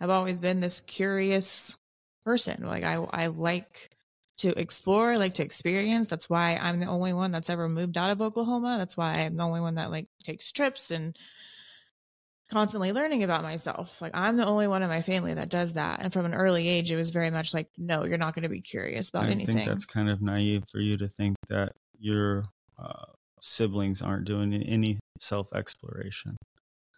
[0.00, 1.76] I've always been this curious
[2.24, 2.64] person.
[2.64, 3.90] Like I, I like
[4.38, 6.08] to explore, like to experience.
[6.08, 8.76] That's why I'm the only one that's ever moved out of Oklahoma.
[8.78, 11.16] That's why I'm the only one that like takes trips and
[12.50, 14.00] constantly learning about myself.
[14.00, 16.02] Like I'm the only one in my family that does that.
[16.02, 18.48] And from an early age, it was very much like, no, you're not going to
[18.48, 19.56] be curious about I anything.
[19.56, 22.42] think that's kind of naive for you to think that your
[22.78, 23.06] uh,
[23.40, 26.32] siblings aren't doing any self exploration.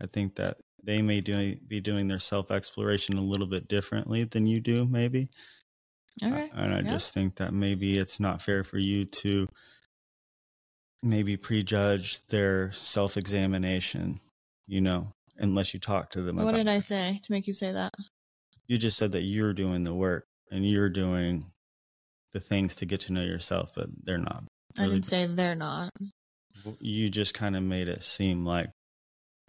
[0.01, 4.25] I think that they may do, be doing their self exploration a little bit differently
[4.25, 5.29] than you do, maybe.
[6.23, 6.91] And I yeah.
[6.91, 9.49] just think that maybe it's not fair for you to
[11.03, 14.21] maybe prejudge their self examination,
[14.67, 17.73] you know, unless you talk to them What did I say to make you say
[17.73, 17.93] that?
[18.67, 21.45] You just said that you're doing the work and you're doing
[22.33, 24.45] the things to get to know yourself, but they're not.
[24.79, 25.91] I didn't say they're not.
[26.81, 28.71] you just kind of made it seem like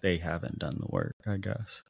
[0.01, 1.83] they haven't done the work, I guess.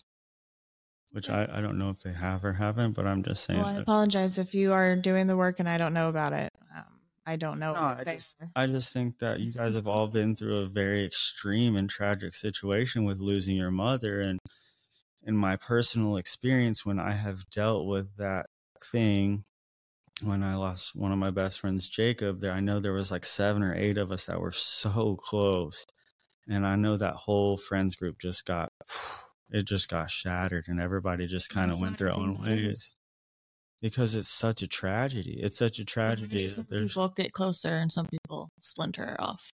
[1.12, 3.60] Which I, I don't know if they have or haven't, but I'm just saying.
[3.60, 6.34] Well, I that- apologize if you are doing the work and I don't know about
[6.34, 6.52] it.
[6.76, 6.84] Um,
[7.26, 7.74] I don't know.
[7.74, 8.38] No, I just.
[8.56, 12.36] I just think that you guys have all been through a very extreme and tragic
[12.36, 14.22] situation with losing your mother.
[14.22, 14.39] And
[15.24, 18.48] in my personal experience, when I have dealt with that
[18.84, 19.45] thing,
[20.24, 23.26] when I lost one of my best friends, Jacob, there I know there was like
[23.26, 25.86] seven or eight of us that were so close.
[26.48, 28.72] And I know that whole friends group just got
[29.51, 32.93] it just got shattered and everybody just kind of went their own ways.
[33.81, 35.39] Because it's such a tragedy.
[35.41, 36.47] It's such a tragedy.
[36.47, 39.51] Some people get closer and some people splinter off.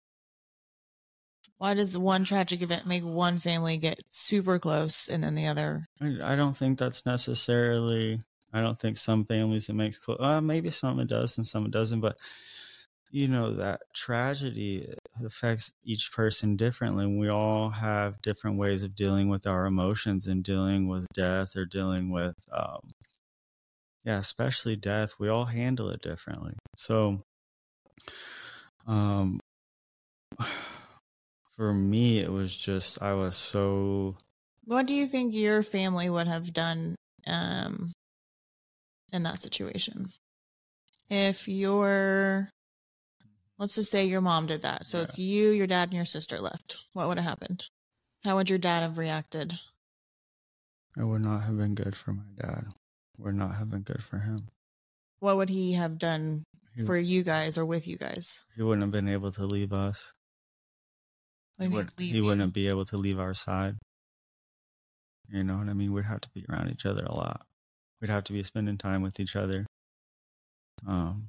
[1.58, 5.86] Why does one tragic event make one family get super close and then the other?
[6.00, 8.20] I, I don't think that's necessarily.
[8.52, 10.18] I don't think some families it makes close.
[10.20, 12.00] Uh, maybe some it does and some it doesn't.
[12.00, 12.18] But
[13.10, 14.92] you know that tragedy
[15.24, 17.06] affects each person differently.
[17.06, 21.64] We all have different ways of dealing with our emotions and dealing with death or
[21.64, 22.80] dealing with, um,
[24.04, 25.14] yeah, especially death.
[25.18, 26.52] We all handle it differently.
[26.76, 27.22] So,
[28.86, 29.40] um,
[31.56, 34.16] for me, it was just I was so
[34.64, 37.92] What do you think your family would have done um,
[39.12, 40.12] in that situation?
[41.08, 42.50] If your,
[43.58, 44.86] let's just say your mom did that.
[44.86, 45.04] So Yeah.
[45.04, 46.76] it's you, your dad, and your sister left.
[46.92, 47.64] What would have happened?
[48.24, 49.58] How would your dad have reacted?
[50.96, 52.64] It would not have been good for my dad.
[53.18, 54.48] Would not have been good for him.
[55.20, 56.44] What would he have done?
[56.74, 58.44] He- for you guys or with you guys.
[58.54, 60.12] He wouldn't have been able to leave us.
[61.58, 63.76] He, would, he wouldn't be able to leave our side.
[65.30, 65.92] You know what I mean?
[65.92, 67.46] We'd have to be around each other a lot.
[68.00, 69.64] We'd have to be spending time with each other.
[70.86, 71.28] Um,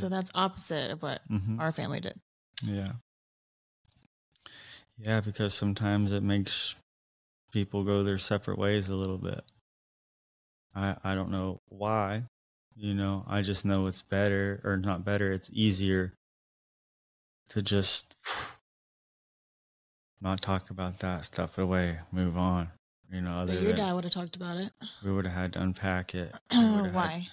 [0.00, 1.60] So that's opposite of what mhm.
[1.60, 2.20] our family did.
[2.62, 2.92] Yeah.
[4.98, 6.76] Yeah, because sometimes it makes
[7.52, 9.40] people go their separate ways a little bit.
[10.74, 12.24] I I don't know why.
[12.74, 16.12] You know, I just know it's better or not better, it's easier
[17.50, 18.14] to just
[20.20, 22.68] not talk about that stuff away, move on.
[23.10, 24.72] You know, other But your dad would have talked about it.
[25.04, 26.34] we would have had to unpack it.
[26.52, 27.28] We would've had- Why?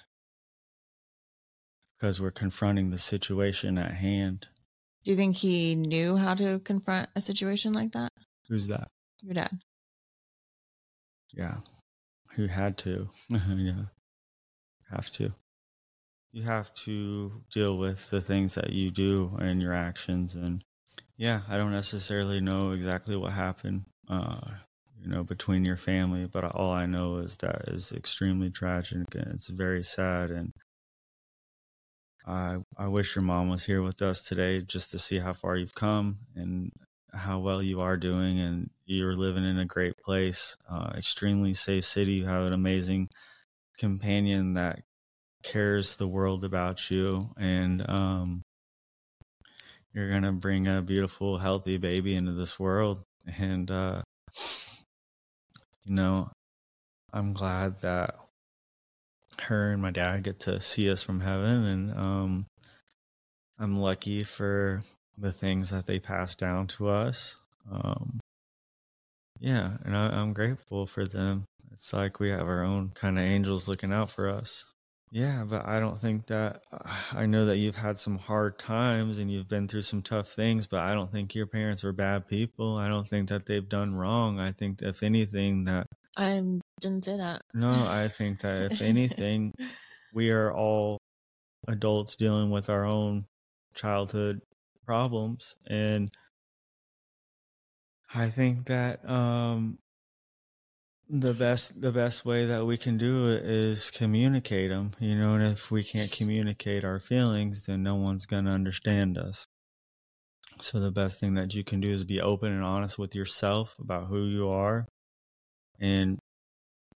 [2.04, 4.48] Because we're confronting the situation at hand.
[5.04, 8.12] Do you think he knew how to confront a situation like that?
[8.46, 8.88] Who's that?
[9.22, 9.52] Your dad.
[11.32, 11.60] Yeah.
[12.32, 13.08] Who had to.
[13.30, 13.84] yeah.
[14.90, 15.32] Have to.
[16.32, 20.34] You have to deal with the things that you do and your actions.
[20.34, 20.62] And
[21.16, 24.40] yeah, I don't necessarily know exactly what happened, uh,
[25.00, 29.28] you know, between your family, but all I know is that is extremely tragic and
[29.28, 30.30] it's very sad.
[30.30, 30.52] And
[32.26, 35.56] I, I wish your mom was here with us today just to see how far
[35.56, 36.72] you've come and
[37.12, 41.84] how well you are doing and you're living in a great place uh, extremely safe
[41.84, 42.12] city.
[42.14, 43.08] You have an amazing
[43.78, 44.82] companion that
[45.42, 48.42] cares the world about you and um,
[49.92, 53.04] you're gonna bring a beautiful healthy baby into this world.
[53.38, 54.02] And uh,
[55.84, 56.30] you know
[57.12, 58.16] i'm glad that
[59.42, 62.46] her and my dad get to see us from heaven and um,
[63.58, 64.82] i'm lucky for
[65.18, 67.38] the things that they pass down to us.
[67.70, 68.20] Um,
[69.40, 71.44] yeah, and I, I'm grateful for them.
[71.72, 74.66] It's like we have our own kind of angels looking out for us.
[75.10, 76.62] Yeah, but I don't think that
[77.12, 80.66] I know that you've had some hard times and you've been through some tough things,
[80.66, 82.76] but I don't think your parents were bad people.
[82.76, 84.40] I don't think that they've done wrong.
[84.40, 85.86] I think if anything that
[86.16, 86.42] I
[86.80, 87.42] didn't say that.
[87.54, 89.52] no, I think that if anything,
[90.14, 90.98] we are all
[91.68, 93.26] adults dealing with our own
[93.74, 94.40] childhood
[94.86, 96.10] problems and
[98.14, 99.78] i think that um
[101.08, 105.34] the best the best way that we can do it is communicate them you know
[105.34, 109.44] and if we can't communicate our feelings then no one's going to understand us
[110.60, 113.74] so the best thing that you can do is be open and honest with yourself
[113.80, 114.86] about who you are
[115.80, 116.18] and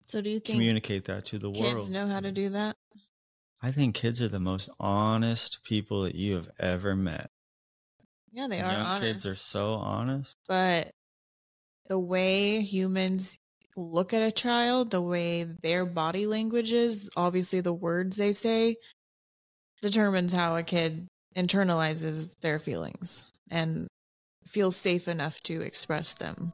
[0.07, 2.77] So do you think communicate that to the kids world know how to do that?
[3.63, 7.31] i think kids are the most honest people that you have ever met
[8.33, 9.03] Yeah, they are Young honest.
[9.03, 10.37] kids are so honest.
[10.49, 10.91] but
[11.89, 13.37] the way humans
[13.77, 18.77] look at a child, the way their body language is, obviously the words they say,
[19.83, 21.07] determines how a kid
[21.37, 23.87] internalizes their feelings and
[24.47, 26.53] feels safe enough to express them.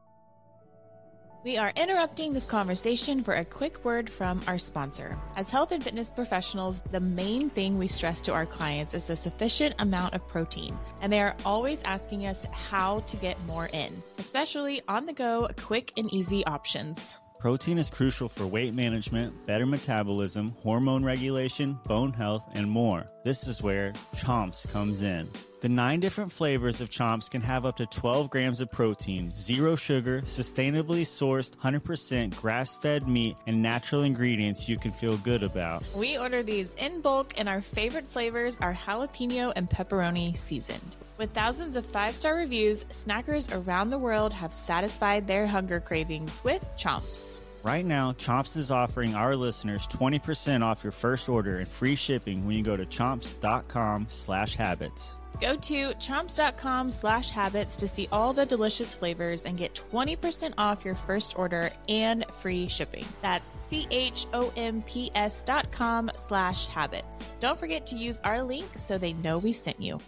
[1.42, 5.16] We are interrupting this conversation for a quick word from our sponsor.
[5.38, 9.16] As health and fitness professionals, the main thing we stress to our clients is a
[9.16, 14.02] sufficient amount of protein, and they are always asking us how to get more in,
[14.18, 17.18] especially on the go, quick and easy options.
[17.38, 23.10] Protein is crucial for weight management, better metabolism, hormone regulation, bone health, and more.
[23.22, 25.28] This is where Chomps comes in.
[25.60, 29.76] The nine different flavors of Chomps can have up to 12 grams of protein, zero
[29.76, 35.84] sugar, sustainably sourced, 100% grass fed meat, and natural ingredients you can feel good about.
[35.94, 40.96] We order these in bulk, and our favorite flavors are jalapeno and pepperoni seasoned.
[41.18, 46.42] With thousands of five star reviews, snackers around the world have satisfied their hunger cravings
[46.42, 47.38] with Chomps.
[47.62, 52.46] Right now, Chomps is offering our listeners 20% off your first order and free shipping
[52.46, 55.18] when you go to chomps.com slash habits.
[55.42, 60.84] Go to chomps.com slash habits to see all the delicious flavors and get 20% off
[60.84, 63.04] your first order and free shipping.
[63.20, 67.30] That's C-H-O-M-P-S dot com slash habits.
[67.40, 69.98] Don't forget to use our link so they know we sent you.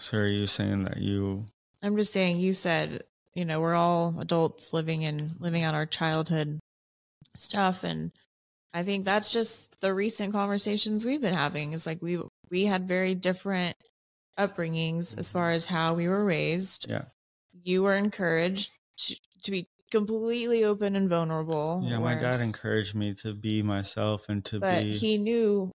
[0.00, 1.46] So are you saying that you
[1.82, 3.02] I'm just saying you said,
[3.34, 6.58] you know, we're all adults living in living out our childhood
[7.36, 8.12] stuff and
[8.74, 11.72] I think that's just the recent conversations we've been having.
[11.72, 13.76] Is like we we had very different
[14.38, 16.90] upbringings as far as how we were raised.
[16.90, 17.04] Yeah.
[17.64, 21.82] You were encouraged to, to be completely open and vulnerable.
[21.84, 25.70] Yeah, my dad encouraged me to be myself and to but be he knew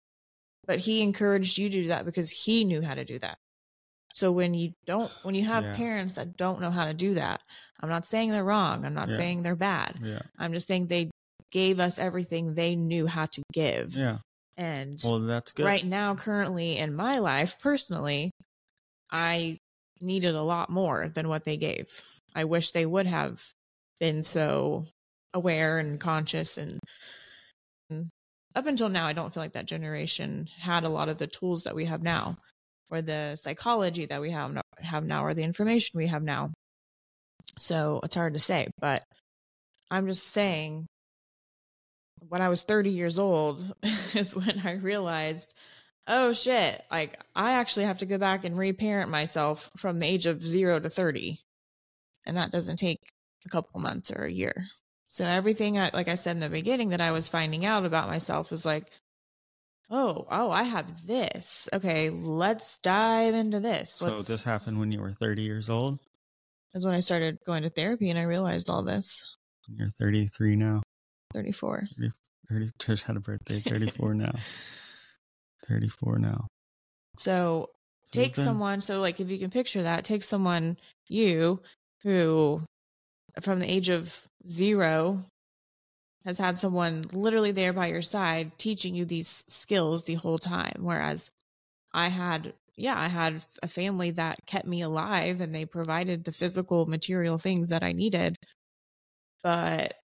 [0.66, 3.38] but he encouraged you to do that because he knew how to do that
[4.16, 5.76] so when you don't when you have Yeah.
[5.76, 7.42] parents that don't know how to do that
[7.80, 9.16] i'm not saying they're wrong i'm not Yeah.
[9.18, 10.22] saying they're bad Yeah.
[10.38, 11.10] i'm just saying they
[11.52, 14.18] gave us everything they knew how to give Yeah.
[14.56, 15.66] And Well, that's good.
[15.66, 18.30] right now, currently in my life, personally,
[19.10, 19.58] I
[20.00, 21.86] needed a lot more than what they gave.
[22.34, 23.42] I wish they would have
[24.00, 24.86] been so
[25.34, 26.78] aware and conscious and
[27.90, 28.08] and
[28.54, 31.64] up until now i don't feel like that generation had a lot of the tools
[31.64, 32.36] that we have now
[32.90, 36.50] or the psychology that we have no- have now or the information we have now.
[37.58, 39.02] So it's hard to say but
[39.90, 40.86] i'm just saying
[42.28, 43.72] when i was 30 years old
[44.14, 45.54] is when i realized
[46.08, 50.26] oh shit like i actually have to go back and reparent myself from the age
[50.26, 51.38] of 0 to 30
[52.26, 53.00] and that doesn't take
[53.46, 54.66] a couple months or a year.
[55.08, 58.08] So everything, I, like I said in the beginning, that I was finding out about
[58.08, 58.90] myself was like,
[59.90, 61.68] oh, oh, I have this.
[61.72, 63.92] Okay, let's dive into this.
[63.92, 65.98] So Let's, this happened when you were 30 years old.
[66.74, 69.36] is when I started going to therapy and I realized all this.
[69.68, 70.82] You're 33 now.
[71.34, 71.88] 34.
[72.50, 73.60] 30 just had a birthday.
[73.60, 74.32] 34 now.
[75.66, 76.46] 34 now.
[77.18, 77.70] So
[78.12, 80.76] So take someone, so like if you can picture that, take someone,
[81.08, 81.60] you,
[82.02, 82.62] who
[83.40, 85.20] from the age of zero
[86.26, 90.80] has had someone literally there by your side teaching you these skills the whole time.
[90.80, 91.30] Whereas
[91.94, 96.32] I had, yeah, I had a family that kept me alive and they provided the
[96.32, 98.36] physical material things that I needed.
[99.44, 99.94] But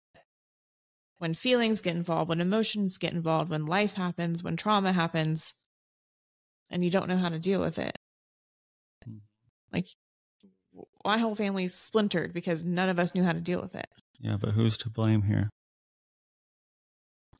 [1.19, 5.55] when feelings get involved, when emotions get involved, when life happens, when trauma happens,
[6.71, 7.99] and you don't know how to deal with it,
[9.09, 9.21] Mm.
[9.73, 9.89] like
[11.05, 13.89] my whole family splintered because none of us knew how to deal with it.
[14.21, 15.51] Yeah, but who's to blame here?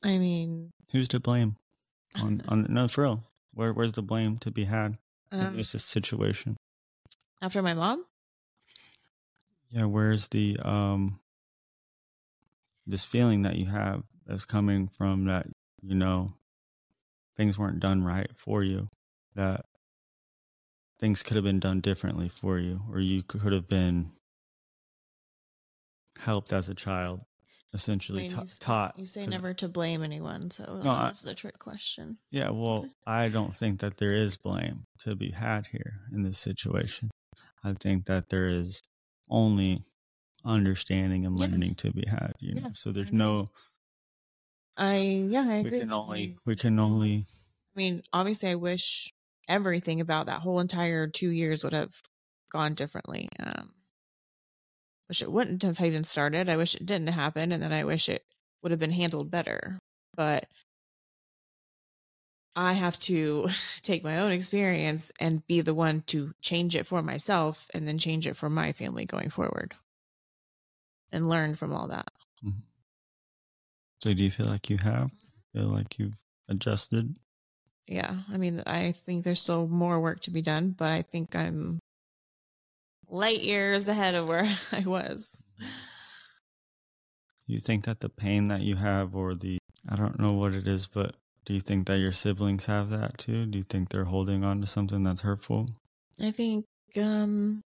[0.03, 1.55] I mean, Who's to blame?
[2.21, 3.23] On on no for real.
[3.53, 4.97] Where where's the blame to be had
[5.31, 6.57] in um, this situation?
[7.41, 8.05] after my mom,
[9.69, 11.19] Yeah, where's the um
[12.87, 15.47] this feeling that you have that's coming from that
[15.81, 16.29] you know
[17.35, 18.87] things weren't done right for you
[19.35, 19.65] that
[20.99, 24.11] things could have been done differently for you or you could have been
[26.19, 27.21] helped as a child
[27.73, 30.91] I essentially mean, ta- you, s- taught you say never to blame anyone, so No,
[30.91, 32.17] uh, I- this is a trick question.
[32.31, 36.37] Yeah, well, I don't think that there is blame to be had here in this
[36.37, 37.09] situation.
[37.63, 38.81] I think that there is
[39.29, 39.81] only
[40.45, 41.47] understanding and Yeah.
[41.47, 42.33] learning to be had.
[42.39, 43.17] You know, Yeah, so there's agree.
[43.19, 43.47] no.
[44.77, 44.97] I
[45.29, 45.79] yeah, I We agree.
[45.79, 46.37] can only.
[46.45, 47.25] We can only.
[47.75, 49.13] I mean, obviously, I wish
[49.47, 52.01] everything about that whole entire two years would have
[52.51, 53.29] gone differently.
[53.39, 53.73] Um,
[55.07, 56.49] wish it wouldn't have even started.
[56.49, 58.23] I wish it didn't happen, and then I wish it
[58.61, 59.79] would have been handled better.
[60.15, 60.47] But
[62.55, 63.49] I have to
[63.81, 67.97] take my own experience and be the one to change it for myself, and then
[67.97, 69.75] change it for my family going forward,
[71.11, 72.11] and learn from all that.
[72.43, 72.59] Mm-hmm.
[74.01, 75.11] So, do you feel like you have?
[75.53, 77.17] Feel like you've adjusted?
[77.87, 81.35] yeah i mean i think there's still more work to be done but i think
[81.35, 81.79] i'm
[83.13, 85.39] light years ahead of where i was
[87.45, 89.57] you think that the pain that you have, or the
[89.89, 93.17] I don't know what it is, but do you think that your siblings have that
[93.17, 93.45] too?
[93.45, 95.69] Do you think they're holding on to something that's hurtful?
[96.21, 96.65] i think
[96.97, 97.59] um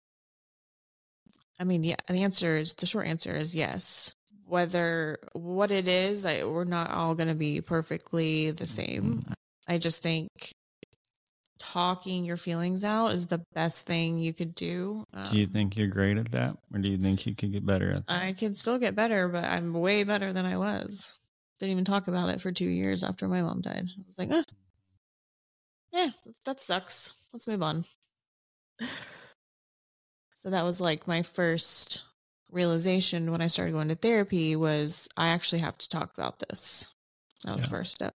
[1.60, 4.13] i mean yeah the answer is the short answer is yes
[4.45, 9.33] whether what it is I, we're not all going to be perfectly the same Mhm.
[9.67, 10.29] i just think
[11.60, 15.76] talking your feelings out is the best thing you could do Do you Um, think
[15.78, 18.22] you're great at that, or do you think you could get better at that?
[18.22, 21.20] I can still get better, but I'm way better than I was.
[21.60, 23.89] Didn't even talk about it for two years after my mom died.
[23.98, 24.43] I was like, eh,
[25.91, 26.10] yeah,
[26.46, 27.15] that sucks.
[27.34, 27.86] Let's move on.
[30.36, 32.04] So that was like my first
[32.52, 36.86] realization when I started going to therapy was I actually have to talk about this.
[37.43, 37.70] That was Yeah.
[37.72, 38.13] first step.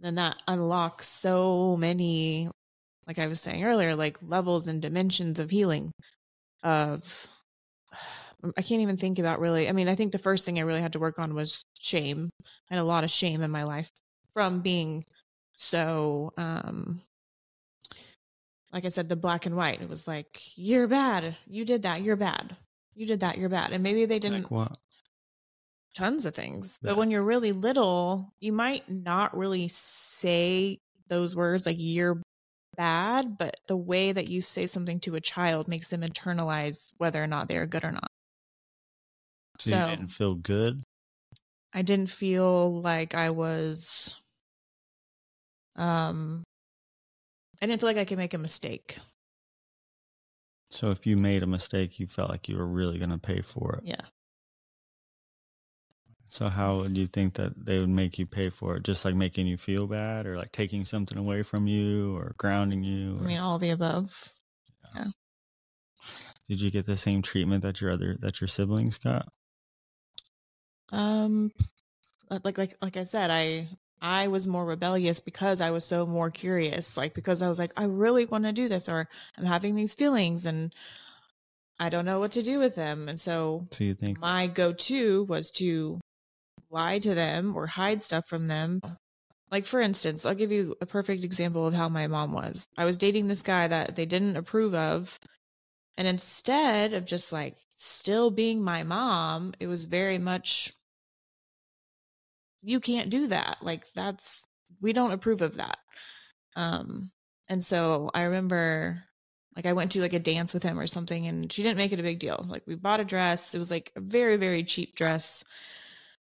[0.00, 2.48] Then that unlocks so many,
[3.06, 5.92] like I was saying earlier, like levels and dimensions of healing.
[6.62, 7.26] Of
[8.56, 9.68] I can't even think about really.
[9.68, 12.30] I mean, I think the first thing I really had to work on was shame.
[12.70, 13.90] I had a lot of shame in my life
[14.34, 15.04] from being
[15.56, 17.00] so um
[18.72, 19.80] like I said, the black and white.
[19.80, 21.34] It was like, you're bad.
[21.46, 22.02] You did that.
[22.02, 22.56] You're bad.
[22.94, 23.38] You did that.
[23.38, 23.72] You're bad.
[23.72, 24.76] And maybe they didn't Like what?
[25.96, 26.78] Tons of things.
[26.82, 30.78] But when you're really little, you might not really say
[31.08, 32.20] those words like you're
[32.76, 37.22] bad, but the way that you say something to a child makes them internalize whether
[37.22, 38.10] or not they're good or not.
[39.58, 40.82] So, So- you didn't feel good?
[41.72, 44.14] I didn't feel like I was
[45.76, 46.42] um
[47.60, 48.98] I didn't feel like I could make a mistake.
[50.70, 53.42] So if you made a mistake, you felt like you were really going to pay
[53.42, 53.88] for it.
[53.88, 54.06] Yeah.
[56.36, 58.82] So how do you think that they would make you pay for it?
[58.82, 62.84] Just like making you feel bad or like taking something away from you or grounding
[62.84, 63.16] you?
[63.18, 64.34] I mean, all the above.
[64.94, 65.06] Yeah.
[66.46, 69.28] Did you get the same treatment that your other that your siblings got?
[70.92, 71.52] Um,
[72.28, 73.70] like like like I said, I
[74.02, 76.98] I was more rebellious because I was so more curious.
[76.98, 79.08] Like because I was like, I really want to do this, or
[79.38, 80.70] I'm having these feelings, and
[81.80, 83.08] I don't know what to do with them.
[83.08, 85.98] And so So you think my go-to was to
[86.76, 88.80] lie to them or hide stuff from them.
[89.50, 92.66] Like for instance, I'll give you a perfect example of how my mom was.
[92.76, 95.18] I was dating this guy that they didn't approve of,
[95.96, 100.72] and instead of just like still being my mom, it was very much
[102.62, 103.58] you can't do that.
[103.62, 104.46] Like that's
[104.82, 105.78] we don't approve of that.
[106.56, 107.10] Um
[107.48, 109.02] and so I remember
[109.54, 111.92] like I went to like a dance with him or something and she didn't make
[111.92, 112.44] it a big deal.
[112.48, 113.54] Like we bought a dress.
[113.54, 115.44] It was like a very very cheap dress.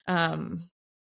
[0.10, 0.70] Um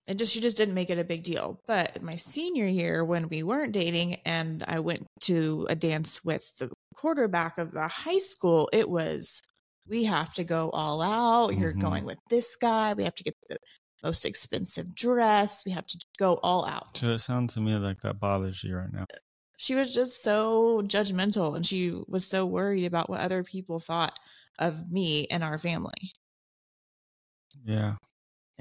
[0.08, 1.60] and just she just didn't make it a big deal.
[1.68, 6.44] But my senior year when we weren't dating and I went to a dance with
[6.60, 9.42] the quarterback of the high school, it was
[9.88, 11.58] we have to go all out.
[11.58, 11.82] You're Mhm.
[11.82, 12.94] going with this guy.
[12.94, 13.58] We have to get the
[14.04, 15.64] most expensive dress.
[15.66, 16.98] We have to go all out.
[16.98, 19.06] so it sounds to me like that bothers you right now.
[19.58, 24.20] She was just so judgmental and she was so worried about what other people thought
[24.60, 26.14] of me and our family.
[27.64, 27.96] Yeah.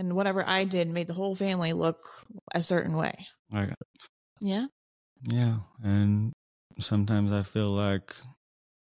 [0.02, 2.04] And whatever I did made the whole family look
[2.52, 3.12] a certain way.
[3.54, 3.68] I
[4.40, 4.66] Yeah.
[5.30, 6.32] Yeah, and
[6.80, 8.16] sometimes I feel like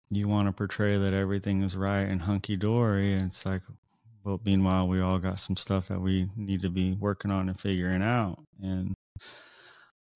[0.09, 3.61] you want to portray that everything is right and hunky dory, and it's like,
[4.25, 7.57] well, meanwhile, we all got some stuff that we need to be working on and
[7.57, 8.43] figuring out.
[8.61, 8.93] And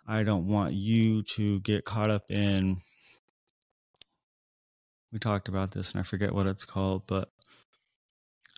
[0.05, 2.75] I don't want you to get caught up in.
[5.13, 7.29] We talked about this, and I forget what it's called, but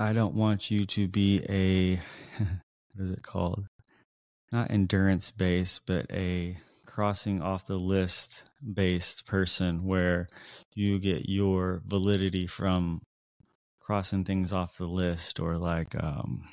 [0.01, 1.95] I don't want you to be a.
[2.95, 3.67] what is it called?
[4.51, 10.25] Not endurance based, but a crossing off the list based person where
[10.73, 13.01] you get your validity from
[13.79, 16.43] crossing things off the list or like um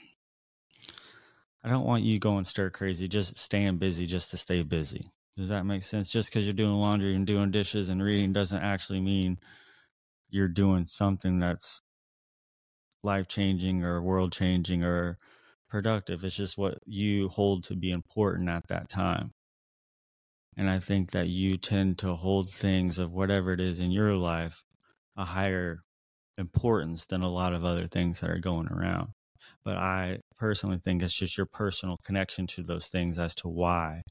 [1.64, 5.00] I don't want you going stir crazy just staying busy just to stay busy.
[5.36, 6.10] Does that make sense?
[6.10, 9.38] Just because you're doing laundry and doing dishes and reading doesn't actually mean
[10.30, 11.80] you're doing something that's
[13.02, 15.16] life changing or world changing or
[15.68, 16.24] productive.
[16.24, 19.32] It's just what you hold to be important at that time.
[20.56, 24.14] And I think that you tend to hold things of whatever it is in your
[24.14, 24.62] life
[25.16, 25.78] a higher
[26.36, 29.08] importance than a lot of other things that are going around.
[29.64, 34.02] But I personally think it's just your personal connection to those things as to why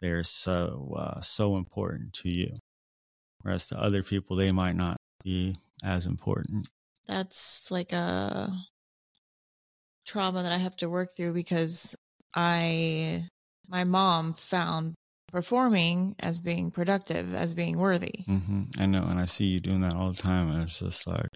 [0.00, 2.52] they're so uh, so important to you.
[3.42, 6.68] Whereas to other people, they might not be as important.
[7.08, 8.52] That's like a
[10.06, 11.94] trauma that I have to work through because
[12.34, 13.28] I,
[13.68, 14.94] my mom found
[15.30, 18.24] performing as being productive, as being worthy.
[18.26, 21.06] hmm I know, and I see you doing that all the time, and it's just
[21.06, 21.28] like,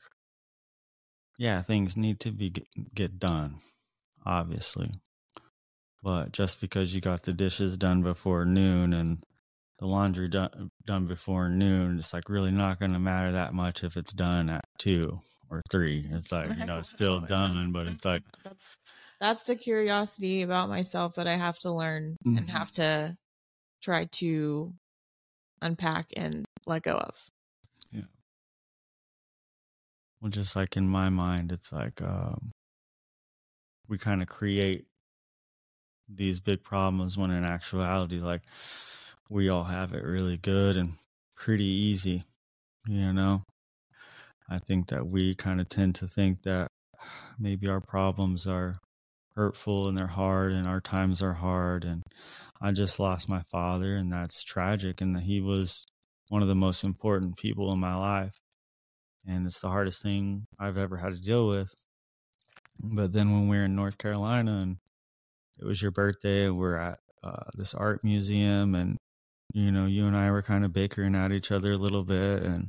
[1.38, 3.56] yeah, things need to be get, get done,
[4.24, 4.90] obviously,
[6.02, 9.20] but just because you got the dishes done before noon and
[9.78, 13.84] the laundry done done before noon, it's like really not going to matter that much
[13.84, 15.18] if it's done at two
[15.52, 16.06] or three.
[16.10, 18.78] It's like you know it's still done, but it's like that's
[19.20, 22.48] that's the curiosity about myself that I have to learn and Mhm.
[22.50, 23.16] have to
[23.82, 24.74] try to
[25.62, 27.30] unpack and let go of.
[27.92, 28.02] Yeah.
[30.20, 32.50] Well, just like in my mind, it's like um,
[33.88, 34.86] we kind of create
[36.08, 38.42] these big problems when in actuality, like
[39.28, 40.94] we all have it really good and
[41.34, 42.24] pretty easy,
[42.86, 43.44] you know?
[44.52, 46.68] I think that we kind of tend to think that
[47.38, 48.74] maybe our problems are
[49.34, 51.84] hurtful and they're hard and our times are hard.
[51.84, 52.02] And
[52.60, 55.00] I just lost my father, and that's tragic.
[55.00, 55.84] And he was
[56.28, 58.42] one of the most important people in my life
[59.26, 61.72] and it's the hardest thing I've ever had to deal with.
[62.82, 64.76] But then when we were in North Carolina and
[65.60, 68.96] it was your birthday, and we're at uh, this art museum, and
[69.52, 72.42] you know, you and I were kind of bickering at each other a little bit,
[72.42, 72.68] and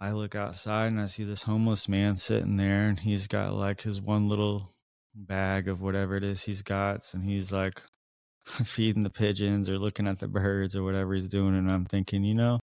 [0.00, 3.82] I look outside and I see this homeless man sitting there, and he's got like
[3.82, 4.68] his one little
[5.14, 7.82] bag of whatever it is he's got, and he's like
[8.42, 12.24] feeding the pigeons or looking at the birds or whatever he's doing, and I'm thinking,
[12.24, 12.60] you know.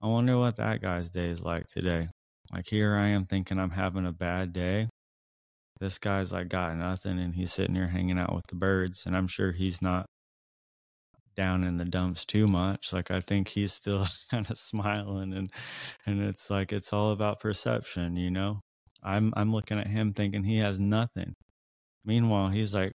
[0.00, 2.06] I wonder what that guy's day is like today.
[2.52, 4.88] Like here I am thinking I'm having a bad day.
[5.80, 9.16] This guy's like got nothing and he's sitting here hanging out with the birds and
[9.16, 10.06] I'm sure he's not
[11.38, 12.92] down in the dumps too much.
[12.92, 15.50] Like I think he's still kind of smiling and
[16.04, 18.60] and it's like it's all about perception, you know.
[19.02, 21.34] I'm I'm looking at him thinking he has nothing.
[22.04, 22.92] Meanwhile, he's like,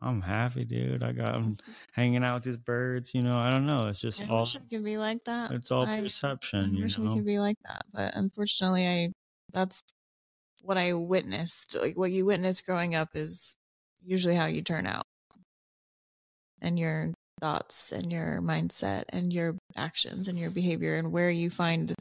[0.00, 1.02] I'm happy, dude.
[1.02, 1.72] I got him mm-hmm.
[1.92, 3.12] hanging out with these birds.
[3.14, 3.88] You know, I don't know.
[3.88, 5.52] It's just I all wish I could be like that.
[5.52, 6.64] it's all I- perception.
[6.64, 9.10] I You wish we know, could be like that, but unfortunately, I
[9.52, 9.82] that's
[10.62, 11.76] what I witnessed.
[11.78, 13.56] Like what you witness growing up is
[14.02, 15.04] usually how you turn out,
[16.62, 21.50] and your thoughts, and your mindset, and your actions, and your behavior, and where you
[21.50, 21.94] find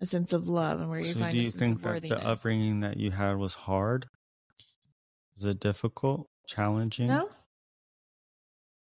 [0.00, 2.26] a sense of love, and where you find so find do you think that the
[2.26, 4.08] upbringing that you had was hard?
[5.36, 7.08] Was it difficult, challenging?
[7.08, 7.28] No,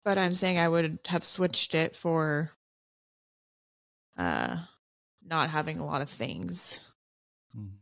[0.04, 2.52] but I'm saying I would have switched it for
[4.18, 4.58] uh
[5.24, 6.80] not having a lot of things.
[7.56, 7.78] Mhm.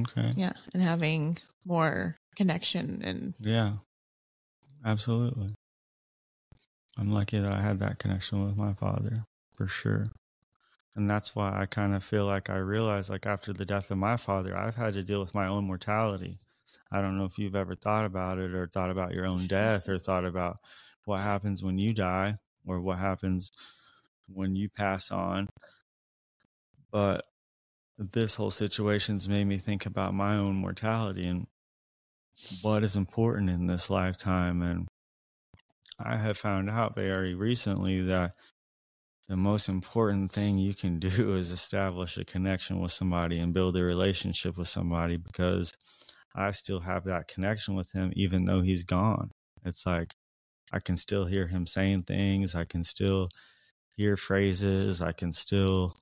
[0.00, 0.30] Okay.
[0.36, 3.76] Yeah, and having more connection and Yeah,
[4.84, 5.48] absolutely.
[6.98, 9.24] I'm lucky that I had that connection with my father
[9.54, 10.06] for sure.
[10.94, 13.98] And that's why I kind of feel like I realized, like, after the death of
[13.98, 16.38] my father, I've had to deal with my own mortality.
[16.90, 19.88] I don't know if you've ever thought about it or thought about your own death
[19.90, 20.56] or thought about
[21.04, 22.36] what happens when you die
[22.66, 23.50] or what happens
[24.26, 25.48] when you pass on.
[26.90, 27.26] But
[27.98, 31.46] this whole situation's made me think about my own mortality and
[32.62, 34.62] what is important in this lifetime.
[34.62, 34.88] And
[35.98, 38.32] I have found out very recently that
[39.28, 43.76] the most important thing you can do is establish a connection with somebody and build
[43.76, 45.72] a relationship with somebody because
[46.34, 49.30] I still have that connection with him, even though he's gone.
[49.64, 50.14] It's like
[50.72, 53.28] I can still hear him saying things, I can still
[53.96, 55.94] hear phrases, I can still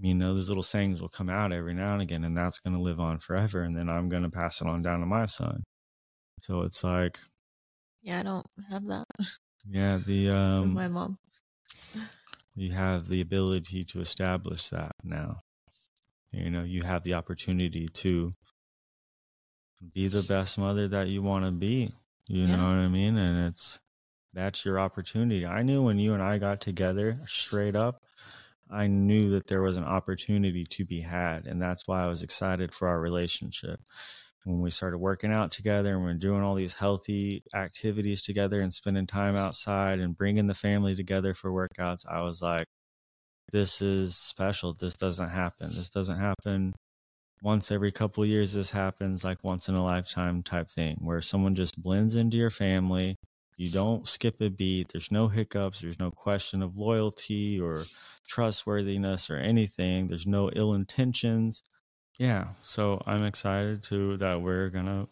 [0.00, 2.74] you know, those little sayings will come out every now and again, and that's going
[2.74, 3.62] to live on forever.
[3.62, 5.62] And then I'm going to pass it on down to my son.
[6.40, 7.20] So it's like,
[8.04, 9.06] yeah, I don't have that
[9.68, 11.18] yeah, the um, my mom.
[12.54, 15.40] you have the ability to establish that now.
[16.32, 18.32] You know, you have the opportunity to
[19.94, 21.90] be the best mother that you want to be.
[22.26, 22.56] You Yeah.
[22.56, 23.18] know what I mean?
[23.18, 23.80] And it's
[24.32, 25.46] that's your opportunity.
[25.46, 28.02] I knew when you and I got together, straight up,
[28.70, 31.46] I knew that there was an opportunity to be had.
[31.46, 33.80] And that's why I was excited for our relationship.
[34.44, 38.72] When we started working out together and we're doing all these healthy activities together and
[38.72, 42.66] spending time outside and bringing the family together for workouts, I was like,
[43.52, 44.74] this is special.
[44.74, 45.68] This doesn't happen.
[45.68, 46.74] This doesn't happen
[47.42, 48.52] once every couple years.
[48.52, 52.50] This happens like once in a lifetime type thing where someone just blends into your
[52.50, 53.16] family.
[53.56, 54.90] You don't skip a beat.
[54.92, 55.80] There's no hiccups.
[55.80, 57.84] There's no question of loyalty or
[58.26, 60.08] trustworthiness or anything.
[60.08, 61.62] There's no ill intentions.
[62.18, 62.50] Yeah.
[62.62, 65.08] So I'm excited to that we're to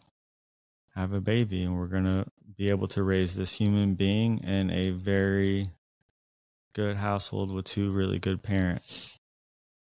[0.95, 2.25] have a baby and we're to
[2.57, 5.65] be able to raise this human being in a very
[6.73, 9.17] good household with two really good parents.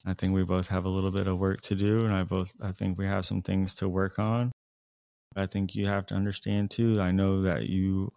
[0.05, 2.53] I think we both have a little bit of work to do and I both
[2.61, 4.51] I think we have some things to work on.
[5.35, 6.99] I think you have to understand too.
[6.99, 8.11] I know that you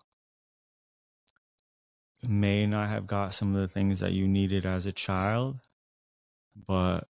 [2.28, 5.58] may not have got some of the things that you needed as a child,
[6.66, 7.06] but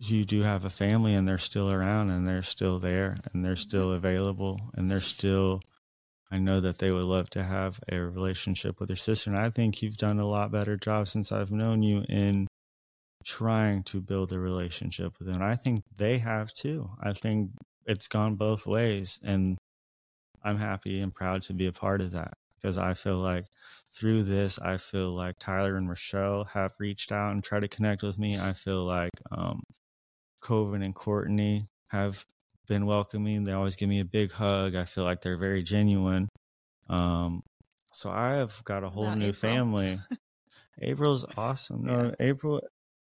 [0.00, 3.54] you do have a family and they're still around and they're still there and they're
[3.54, 5.60] still available and they're still
[6.32, 9.50] I know that they would love to have a relationship with your sister and I
[9.50, 12.46] think you've done a lot better job since I've known you in
[13.24, 15.42] trying to build a relationship with them.
[15.42, 16.90] I think they have too.
[17.02, 17.50] I think
[17.84, 19.58] it's gone both ways and
[20.42, 23.44] I'm happy and proud to be a part of that because I feel like
[23.90, 28.02] through this, I feel like Tyler and Rochelle have reached out and tried to connect
[28.02, 28.38] with me.
[28.38, 29.62] I feel like um,
[30.40, 32.24] Coven and Courtney have
[32.68, 33.44] been welcoming.
[33.44, 34.74] They always give me a big hug.
[34.74, 36.28] I feel like they're very genuine.
[36.88, 37.42] Um,
[37.92, 39.52] so I have got a whole about new April?
[39.52, 39.98] family.
[40.82, 41.82] April's awesome.
[41.84, 42.14] No, Yeah.
[42.20, 42.60] April,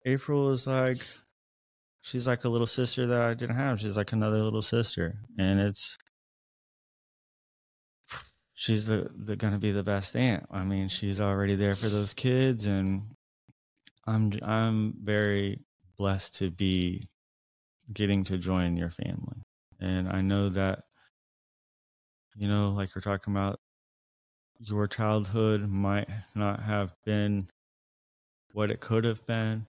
[0.04, 0.98] April is like,
[2.02, 3.80] she's like a little sister that I didn't have.
[3.80, 5.96] She's like another little sister, and it's
[8.54, 10.44] she's the, the gonna be the best aunt.
[10.50, 13.14] I mean, she's already there for those kids, and
[14.06, 15.60] I'm I'm very
[15.96, 17.04] blessed to be
[17.92, 19.42] getting to join your family,
[19.80, 20.84] and I know that
[22.36, 23.60] you know, like we're talking about,
[24.58, 27.42] your childhood might not have been
[28.52, 29.66] what it could have been,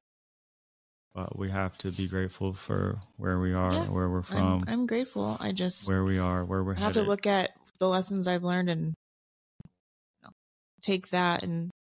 [1.14, 4.64] but we have to be grateful for where we are, Yeah, where we're I'm, from,
[4.68, 5.38] I'm grateful.
[5.40, 8.44] I just where we are, where we're I have to look at the lessons I've
[8.44, 8.94] learned and you
[10.24, 10.30] know,
[10.82, 11.72] take that and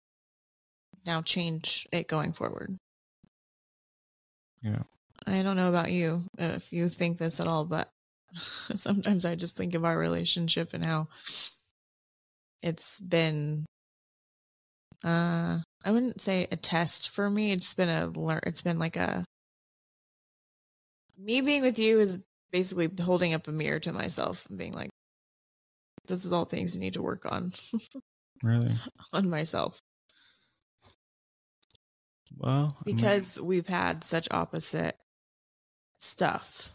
[1.05, 2.77] now change it going forward.
[4.61, 4.83] Yeah.
[5.25, 7.89] I don't know about you if you think this at all, but
[8.75, 11.07] sometimes I just think of our relationship and how
[12.61, 13.65] it's been
[15.03, 17.51] uh I wouldn't say a test for me.
[17.51, 19.25] It's been a learn it's been like a
[21.17, 22.19] me being with you is
[22.51, 24.89] basically holding up a mirror to myself and being like,
[26.07, 27.51] this is all things you need to work on
[28.41, 28.71] Really?
[29.13, 29.79] on myself
[32.37, 34.97] Well, because we've had such opposite
[36.03, 36.69] stuff.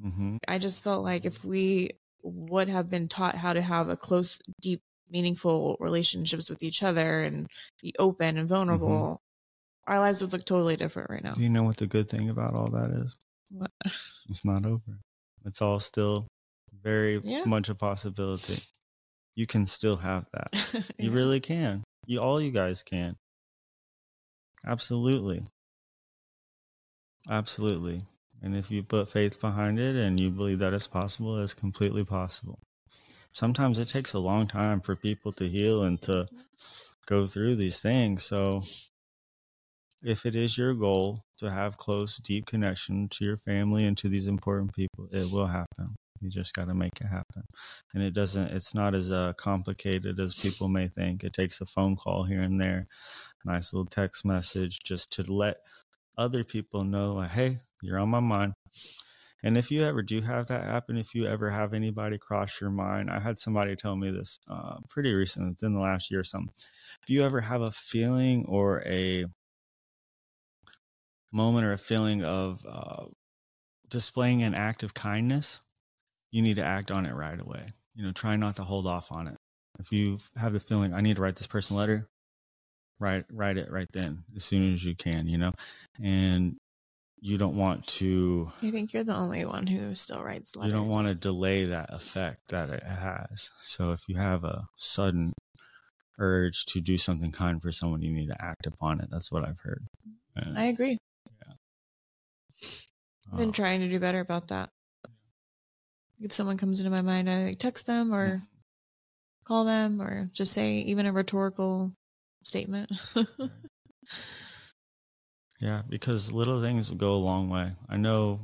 [0.00, 1.90] hmm I just felt like if we
[2.22, 7.22] would have been taught how to have a close, deep, meaningful relationships with each other
[7.22, 7.48] and
[7.82, 9.20] be open and vulnerable,
[9.86, 11.34] our lives would look totally different right now.
[11.34, 13.18] do you know what the good thing about all that is?
[13.50, 13.70] What-
[14.30, 14.96] It's not over.
[15.44, 16.26] It's all still
[16.82, 17.44] very Yeah.
[17.44, 18.62] much a possibility.
[19.34, 20.50] You can still have that.
[20.98, 21.82] You really can.
[22.06, 23.16] You all you guys can.
[24.64, 25.42] Absolutely.
[27.28, 28.02] Absolutely.
[28.42, 32.04] And if you put faith behind it and you believe that it's possible, it's completely
[32.04, 32.58] possible.
[33.32, 36.26] Sometimes it takes a long time for people to heal and to
[37.06, 38.24] go through these things.
[38.24, 38.60] So
[40.02, 44.08] if it is your goal to have close, deep connection to your family and to
[44.08, 45.94] these important people, it will happen.
[46.20, 47.42] You just got to make it happen.
[47.94, 51.24] And it doesn't, it's not as uh, complicated as people may think.
[51.24, 52.86] It takes a phone call here and there,
[53.44, 55.56] a nice little text message just to let
[56.16, 58.54] other people know, like, hey, you're on my mind.
[59.44, 62.70] And if you ever do have that happen, if you ever have anybody cross your
[62.70, 66.24] mind, I had somebody tell me this uh, pretty recently, within the last year or
[66.24, 66.52] something.
[67.02, 69.26] If you ever have a feeling or a
[71.32, 73.06] moment or a feeling of uh,
[73.88, 75.58] displaying an act of kindness,
[76.30, 77.66] you need to act on it right away.
[77.94, 79.38] You know, try not to hold off on it.
[79.80, 82.08] If you have the feeling, I need to write this person a letter,
[83.02, 85.26] write write it right then, as soon as you can.
[85.26, 85.52] You know,
[86.02, 86.56] and
[87.20, 90.72] you don't want to I think you're the only one who still writes letters.
[90.72, 93.50] you don't want to delay that effect that it has.
[93.60, 95.32] So if you have a sudden
[96.18, 99.08] urge to do something kind for someone, you need to act upon it.
[99.10, 99.86] That's what I've heard.
[100.34, 100.98] And, I agree.
[101.46, 101.54] yeah
[103.30, 104.70] I've been uh, trying to do better about that.
[106.20, 108.42] If someone comes into my mind, I like text them or
[109.44, 111.92] call them or just say even a rhetorical
[112.44, 112.90] statement.
[115.62, 117.70] Yeah, because little things will go a long way.
[117.88, 118.40] I know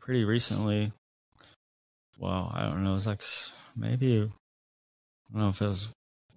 [0.00, 0.92] pretty recently,
[2.18, 3.22] well, I don't know, it was like
[3.76, 5.88] maybe, I don't know if it was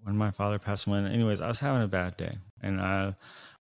[0.03, 0.99] when my father passed away.
[0.99, 3.15] Anyways, I was having a bad day and I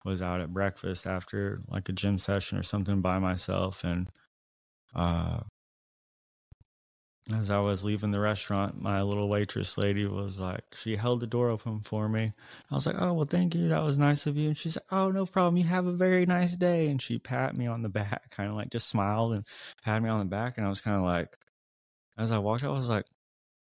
[0.04, 3.84] was out at breakfast after like a gym session or something by myself.
[3.84, 4.08] And
[4.92, 5.42] uh,
[7.32, 11.26] as I was leaving the restaurant, my little waitress lady was like, she held the
[11.26, 12.30] door open for me.
[12.70, 13.68] I was like, oh, well, thank you.
[13.68, 14.48] That was nice of you.
[14.48, 15.56] And she's like, oh, no problem.
[15.56, 16.88] You have a very nice day.
[16.88, 19.44] And she pat me on the back, kind of like just smiled and
[19.84, 20.56] pat me on the back.
[20.56, 21.36] And I was kind of like,
[22.18, 23.04] as I walked out, I was like,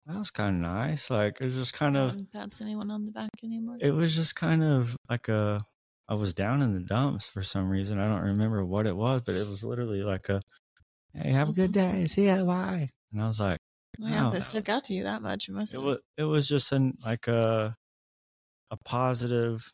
[0.07, 1.09] that was kind of nice.
[1.09, 3.77] Like, it was just kind of, pats anyone on the back anymore.
[3.79, 5.61] it was just kind of like a,
[6.09, 7.99] I was down in the dumps for some reason.
[7.99, 10.41] I don't remember what it was, but it was literally like a,
[11.13, 12.01] hey, have a good mm-hmm.
[12.01, 12.07] day.
[12.07, 12.43] See ya.
[12.43, 12.89] Bye.
[13.11, 13.59] And I was like,
[13.97, 16.71] yeah, it stuck out to you that much, it must it was it was just
[16.71, 17.73] an like a
[18.71, 19.71] a positive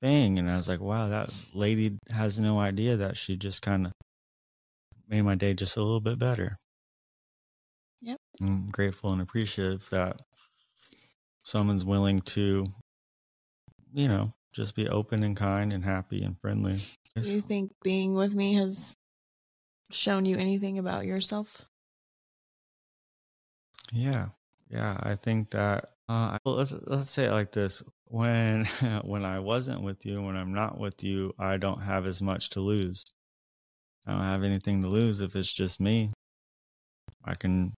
[0.00, 3.86] thing and i was like wow that lady has no idea that she just kind
[3.86, 3.92] of
[5.06, 6.50] made my day just a little bit better
[8.00, 8.18] Yep.
[8.40, 10.20] i'm grateful and appreciative that
[11.44, 12.64] someone's willing to
[13.92, 16.78] you know just be open and kind and happy and friendly
[17.16, 18.96] Do you think being with me has
[19.92, 21.69] shown you anything about yourself?
[23.92, 24.28] Yeah,
[24.68, 24.96] yeah.
[25.02, 28.64] I think that uh, well, let's let's say it like this: when
[29.04, 32.50] when I wasn't with you, when I'm not with you, I don't have as much
[32.50, 33.04] to lose.
[34.06, 36.10] I don't have anything to lose if it's just me.
[37.24, 37.72] I can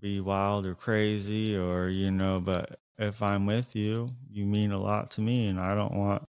[0.00, 4.78] be wild or crazy, or you know, but if I'm with you, you mean a
[4.78, 6.24] lot to me, and I don't want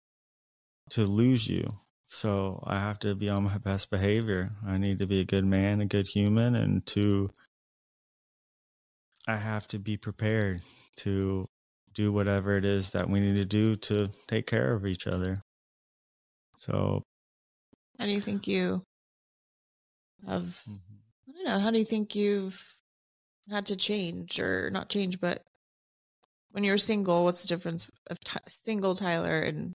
[0.91, 1.67] to lose you.
[2.07, 4.51] So I have to be on my best behavior.
[4.67, 7.31] I need to be a good man, a good human, and to
[9.27, 10.63] I have to be prepared
[10.97, 11.47] to
[11.93, 15.37] do whatever it is that we need to do to take care of each other.
[16.57, 17.03] So,
[17.99, 18.83] How do you think you
[20.27, 20.43] have?
[20.43, 20.75] Mm-hmm.
[21.29, 21.59] I don't know.
[21.59, 22.75] How do you think you've
[23.51, 25.43] had to change, or not change, but
[26.51, 29.73] when you're single, what's the difference of t- single Tyler and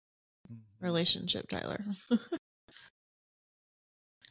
[0.52, 0.86] mm-hmm.
[0.86, 1.84] relationship Tyler?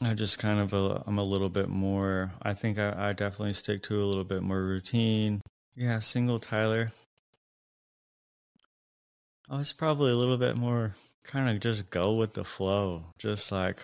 [0.01, 2.33] I just kind of a, I'm a little bit more.
[2.43, 5.41] I think I, I definitely stick to a little bit more routine.
[5.75, 6.93] Yeah, single Tyler.
[9.51, 10.93] I was probably a little bit more
[11.25, 13.05] kind of just go with the flow.
[13.19, 13.83] Just like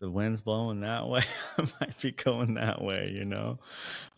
[0.00, 1.22] the wind's blowing that way,
[1.58, 3.12] I might be going that way.
[3.14, 3.58] You know.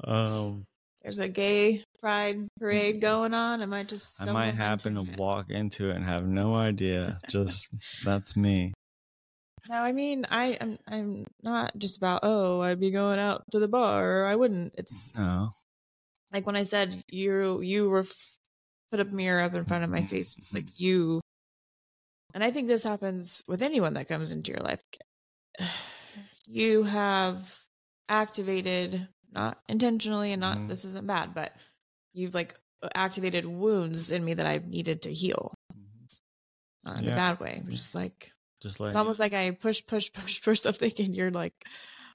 [0.05, 0.65] Um,
[1.03, 3.63] There's a gay pride parade going on.
[3.63, 4.21] I might just.
[4.21, 5.19] I might happen to it.
[5.19, 7.19] walk into it and have no idea.
[7.29, 7.69] Just
[8.05, 8.73] that's me.
[9.71, 13.61] No, I mean, I I'm I'm not just about oh I'd be going out to
[13.61, 14.75] the bar or I wouldn't.
[14.77, 15.51] It's No.
[16.33, 18.05] like when I said you you were
[18.91, 20.37] put a mirror up in front of my face.
[20.37, 21.21] It's like you,
[22.35, 24.83] and I think this happens with anyone that comes into your life.
[26.53, 27.57] You have
[28.09, 30.69] activated not intentionally and not Mhm.
[30.69, 31.55] this isn't bad, but
[32.13, 32.59] you've like
[32.97, 35.55] activated wounds in me that I've needed to heal.
[36.85, 37.13] Not in Yeah.
[37.13, 37.63] a bad way.
[37.65, 41.15] but Just like Just like it's almost like I push, push, push for something, and
[41.15, 41.55] you're like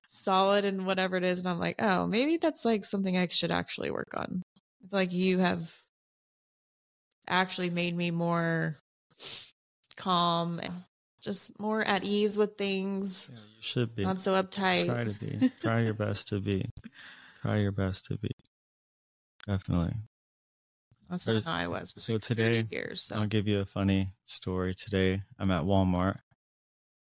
[0.06, 3.52] solid in whatever it is, and I'm like, oh, maybe that's like something I should
[3.52, 4.42] actually work on.
[4.84, 5.76] I feel like you have
[7.28, 8.76] actually made me more
[9.96, 10.84] calm and
[11.22, 14.04] just more at ease with things, Yeah, you should be.
[14.04, 14.86] not so uptight.
[14.86, 15.52] Try to be.
[15.62, 16.70] Try your best to be.
[17.42, 18.30] Try your best to be.
[19.48, 19.94] Definitely.
[21.10, 21.94] That's not how I was.
[21.98, 23.16] so today, years, so.
[23.16, 24.74] I'll give you a funny story.
[24.76, 26.18] Today, I'm at Walmart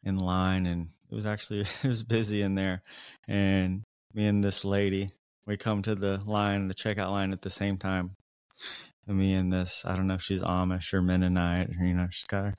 [0.07, 2.82] in line, and it was actually it was busy in there.
[3.28, 3.82] And
[4.14, 5.09] me and this lady,
[5.46, 8.12] we come to the line, the checkout line at the same time.
[9.07, 12.09] And me and this, I don't know if she's Amish or Mennonite, or you know,
[12.11, 12.54] she's got her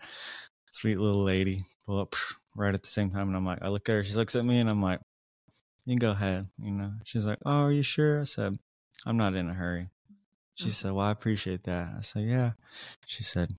[0.69, 2.15] sweet little lady pull up
[2.55, 3.27] right at the same time.
[3.27, 4.99] And I'm like, I look at her, she looks at me, and I'm like,
[5.85, 6.47] you can go ahead.
[6.61, 8.21] You know, she's like, oh, are you sure?
[8.21, 8.55] I said,
[9.05, 9.89] I'm not in a hurry.
[10.57, 10.73] She Mhm.
[10.73, 11.93] said, Well, I appreciate that.
[11.97, 12.51] I said, Yeah.
[13.05, 13.51] She said,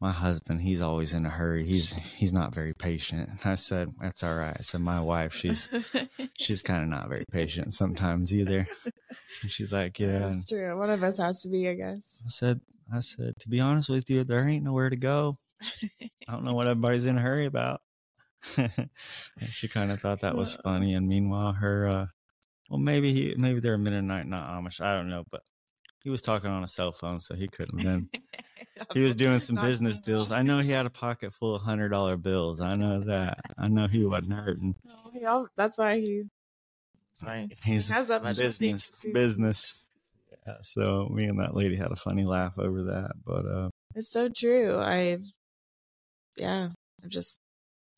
[0.00, 1.64] My husband, he's always in a hurry.
[1.64, 3.30] He's he's not very patient.
[3.46, 4.56] I said, That's all right.
[4.58, 5.68] I said, My wife, she's
[6.38, 8.66] she's kind of not very patient sometimes either.
[9.42, 10.18] And she's like, Yeah.
[10.34, 10.76] That's true.
[10.78, 12.22] One of us has to be, I guess.
[12.26, 12.60] I said,
[12.92, 15.36] I said, to be honest with you, there ain't nowhere to go.
[16.28, 17.80] I don't know what everybody's in a hurry about.
[19.48, 20.94] she kind of thought that was funny.
[20.94, 22.06] And meanwhile, her, uh,
[22.68, 24.80] well, maybe he, maybe they're Mennonite, not Amish.
[24.80, 25.42] I don't know, but
[26.02, 28.08] he was talking on a cell phone, so he couldn't have been.
[28.94, 30.32] He was doing some business deals.
[30.32, 32.60] I know he had a pocket full of hundred dollar bills.
[32.60, 33.38] I know that.
[33.56, 34.74] I know he wasn't hurting.
[35.24, 36.24] Oh, that's why he.
[37.10, 39.12] That's why He's he has that much business, business.
[39.12, 39.84] business.
[40.46, 44.08] Yeah, so me and that lady had a funny laugh over that, but uh, It's
[44.08, 44.76] so true.
[44.78, 45.18] I,
[46.36, 46.70] yeah,
[47.02, 47.38] I'm just.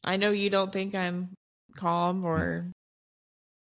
[0.04, 1.32] I know you don't think I'm
[1.76, 2.70] calm or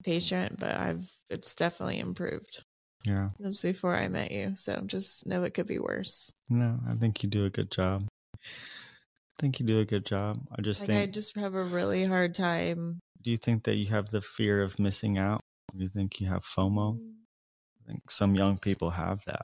[0.03, 1.09] patient, but I've.
[1.31, 2.65] It's definitely improved
[3.05, 4.57] yeah, since before I met you.
[4.57, 6.35] So just know it could be worse.
[6.49, 8.05] no, I think you do a good job.
[8.35, 10.39] I think you do a good job.
[10.57, 11.03] I just Like think.
[11.03, 13.01] I just have a really hard time.
[13.23, 15.41] do you think that you have the fear of missing out?
[15.75, 16.95] Do you think you have FOMO?
[16.95, 17.87] I mm.
[17.87, 19.43] think some young people have that.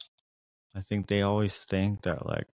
[0.74, 2.46] I think they always think that like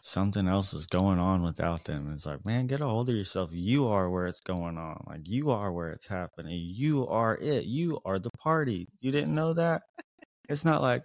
[0.00, 2.12] something else is going on without them.
[2.12, 3.50] It's like, man, get a hold of yourself.
[3.52, 5.04] You are where it's going on.
[5.08, 6.56] Like you are where it's happening.
[6.56, 7.64] You are it.
[7.64, 8.86] You are the party.
[9.00, 9.82] You didn't know that?
[10.48, 11.02] It's not like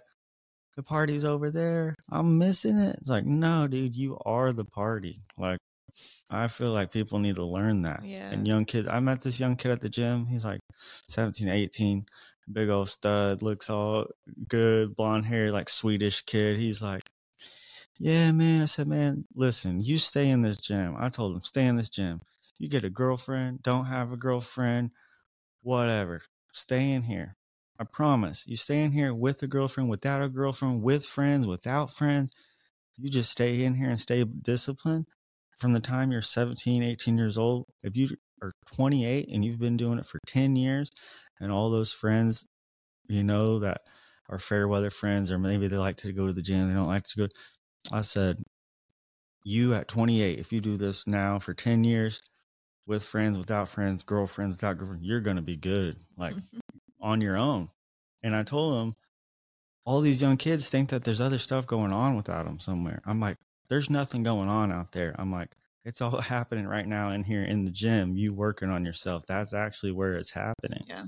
[0.76, 1.94] the party's over there.
[2.10, 2.96] I'm missing it.
[3.00, 5.20] It's like, no, dude, you are the party.
[5.38, 5.58] Like
[6.30, 8.04] I feel like people need to learn that.
[8.04, 8.30] Yeah.
[8.30, 10.26] And young kids, I met this young kid at the gym.
[10.26, 10.60] He's like
[11.08, 12.04] 17, 18
[12.52, 14.06] big old stud, looks all
[14.48, 16.58] good, blonde hair, like Swedish kid.
[16.58, 17.02] He's like,
[17.98, 18.62] Yeah, man.
[18.62, 20.96] I said, Man, listen, you stay in this gym.
[20.98, 22.20] I told him, Stay in this gym.
[22.58, 24.90] You get a girlfriend, don't have a girlfriend,
[25.62, 26.22] whatever.
[26.52, 27.36] Stay in here.
[27.78, 28.46] I promise.
[28.46, 32.32] You stay in here with a girlfriend, without a girlfriend, with friends, without friends.
[32.96, 35.06] You just stay in here and stay disciplined
[35.58, 37.66] from the time you're 17, 18 years old.
[37.82, 38.08] If you
[38.42, 40.90] are 28 and you've been doing it for 10 years,
[41.40, 42.44] and all those friends,
[43.08, 43.80] you know, that
[44.28, 46.86] are fair weather friends, or maybe they like to go to the gym, they don't
[46.86, 47.28] like to go.
[47.92, 48.38] I said,
[49.44, 52.22] you at 28, if you do this now for 10 years
[52.86, 56.34] with friends, without friends, girlfriends, without girlfriend, you're to be good, like
[57.04, 57.68] on your own.
[58.22, 58.94] And I told him,
[59.84, 63.02] all these young kids think that there's other stuff going on without them somewhere.
[63.04, 63.36] I'm like,
[63.68, 65.14] there's nothing going on out there.
[65.18, 65.50] I'm like,
[65.84, 68.16] it's all happening right now in here in the gym.
[68.16, 69.24] You working on yourself.
[69.28, 70.84] That's actually where it's happening.
[70.88, 71.04] Yeah.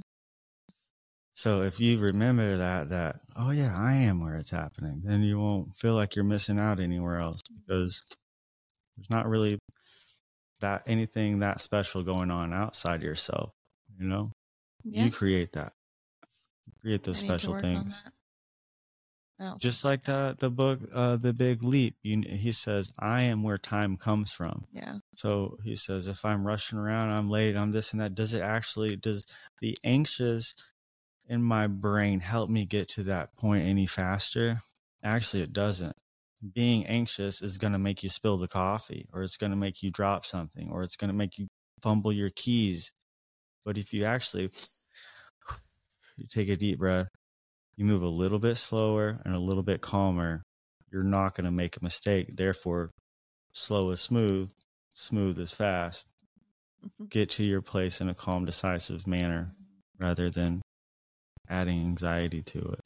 [1.34, 5.38] So if you remember that, that, oh yeah, I am where it's happening, then you
[5.38, 7.57] won't feel like you're missing out anywhere else mm.
[7.66, 8.03] because
[8.97, 9.59] there's not really
[10.61, 13.51] that anything that special going on outside yourself.
[13.99, 14.32] You know,
[14.84, 15.05] Yeah.
[15.05, 15.72] you create that.
[16.80, 18.04] Create those special things.
[19.38, 23.42] don't just like the the book uh the big leap you, he says i am
[23.42, 24.64] where time comes from.
[24.72, 24.98] Yeah.
[25.14, 28.40] so he says if i'm rushing around i'm late i'm this and that does it
[28.40, 29.26] actually does
[29.60, 30.54] the anxious
[31.28, 34.60] in my brain help me get to that point any faster?
[35.02, 35.96] Actually it doesn't.
[36.54, 39.82] Being anxious is going to make you spill the coffee or it's going to make
[39.82, 41.48] you drop something or it's going to make you
[41.82, 42.92] fumble your keys.
[43.64, 44.50] But if you actually
[46.16, 47.08] you take a deep breath
[47.76, 50.42] you move a little bit slower and a little bit calmer,
[50.90, 52.36] you're not going to make a mistake.
[52.36, 52.90] Therefore,
[53.52, 54.50] slow is smooth,
[54.94, 56.06] smooth is fast.
[56.84, 57.06] Mm-hmm.
[57.06, 59.48] get to your place in a calm, decisive manner
[59.98, 60.60] rather than
[61.48, 62.80] adding anxiety to it.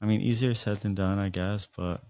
[0.00, 2.02] I mean, easier said than done, I guess, but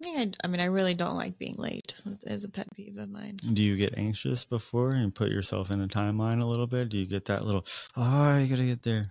[0.00, 1.94] Yeah, I, I mean, I really don't like being late.
[2.06, 3.36] It is a pet peeve of mine.
[3.52, 6.88] do you get anxious before and put yourself in a timeline a little bit?
[6.88, 7.64] Do you get that little,
[7.96, 9.04] oh, you gotta get there?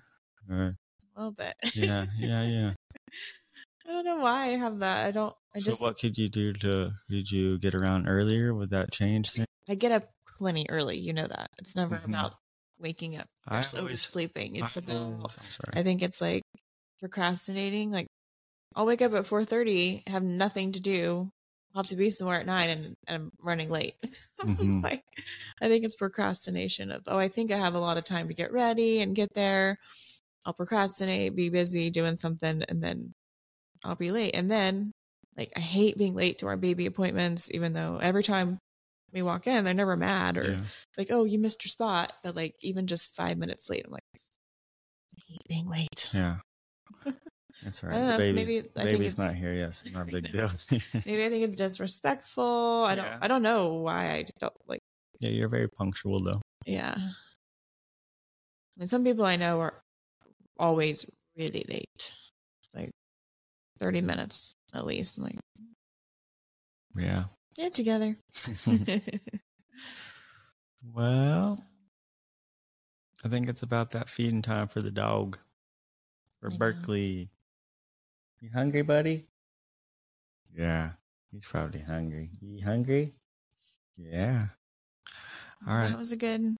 [0.49, 0.75] A
[1.15, 1.53] little bit.
[1.75, 2.73] yeah, yeah, yeah.
[3.87, 5.05] I don't know why I have that.
[5.07, 5.33] I don't.
[5.55, 5.81] I so just.
[5.81, 8.53] what could you do to, did you get around earlier?
[8.53, 9.47] Would that change things?
[9.67, 10.03] I get up
[10.37, 10.97] plenty early.
[10.99, 11.49] You know that.
[11.57, 12.05] It's never Mhm.
[12.09, 12.33] about
[12.77, 14.55] waking up or I always- oversleeping.
[14.57, 14.95] It's I about.
[14.95, 15.73] always- I'm sorry.
[15.73, 16.43] I think it's like
[16.99, 17.91] procrastinating.
[17.91, 18.07] Like
[18.75, 21.31] I'll wake up at four thirty, have nothing to do.
[21.73, 23.95] I'll have to be somewhere at nine, and, and I'm running late.
[24.41, 24.83] Mhm.
[24.83, 25.03] like
[25.61, 28.33] I think it's procrastination of oh, I think I have a lot of time to
[28.33, 29.77] get ready and get there.
[30.45, 33.13] I'll procrastinate, be busy doing something, and then
[33.83, 34.35] I'll be late.
[34.35, 34.91] And then
[35.37, 38.57] like I hate being late to our baby appointments, even though every time
[39.11, 40.61] we walk in, they're never mad or Yeah.
[40.97, 42.11] like, oh, you missed your spot.
[42.23, 46.09] But like even just five minutes late, I'm like, I hate being late.
[46.13, 46.37] Yeah.
[47.63, 47.93] That's right.
[47.93, 49.53] know, baby's, maybe the I think baby's it's- not here.
[49.53, 50.49] Yes, not a big deal.
[51.05, 52.83] Maybe I think it's disrespectful.
[52.87, 53.17] I don't Yeah.
[53.21, 54.79] I don't know why I don't like
[55.19, 56.41] yeah, you're very punctual though.
[56.65, 56.95] yeah.
[56.97, 57.09] I
[58.79, 59.81] mean some people I know are
[60.59, 61.05] always
[61.37, 62.13] really late.
[62.75, 62.91] Like
[63.79, 65.17] thirty minutes at least.
[65.17, 65.39] I'm like,
[66.95, 67.19] Yeah.
[67.55, 68.17] get together.
[70.93, 71.55] well,
[73.23, 75.37] I think it's about that feeding time for the dog.
[76.39, 76.57] For I know.
[76.57, 77.29] Berkeley.
[78.41, 79.25] You hungry, buddy?
[80.55, 80.91] Yeah.
[81.31, 82.29] He's probably hungry.
[82.41, 83.13] You hungry?
[83.97, 84.43] Yeah.
[85.67, 85.89] All right.
[85.89, 86.55] That was a good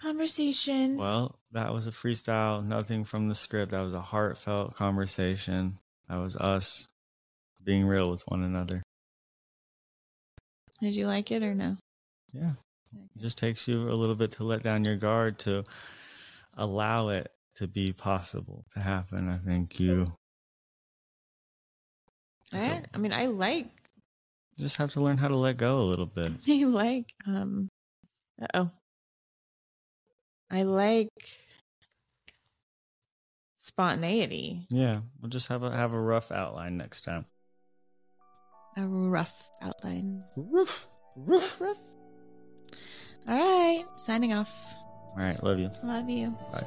[0.00, 0.96] conversation.
[0.96, 3.72] Well, that was a freestyle, nothing from the script.
[3.72, 5.78] That was a heartfelt conversation.
[6.08, 6.88] That was us
[7.64, 8.82] being real with one another.
[10.80, 11.76] Did you like it or no?
[12.32, 12.48] Yeah.
[12.92, 15.64] It just takes you a little bit to let down your guard to
[16.56, 19.28] allow it to be possible to happen.
[19.28, 20.06] I think you
[22.52, 23.66] I, I mean I like
[24.58, 26.32] just have to learn how to let go a little bit.
[26.48, 27.68] I like um
[28.54, 28.70] oh
[30.50, 31.08] I like
[33.56, 34.66] spontaneity.
[34.70, 37.26] Yeah, we'll just have a have a rough outline next time.
[38.76, 40.24] A rough outline.
[40.36, 40.86] Roof,
[41.16, 41.60] roof.
[41.60, 41.82] Rough.
[43.28, 44.50] All right, signing off.
[45.10, 45.70] All right, love you.
[45.84, 46.36] Love you.
[46.52, 46.66] Bye.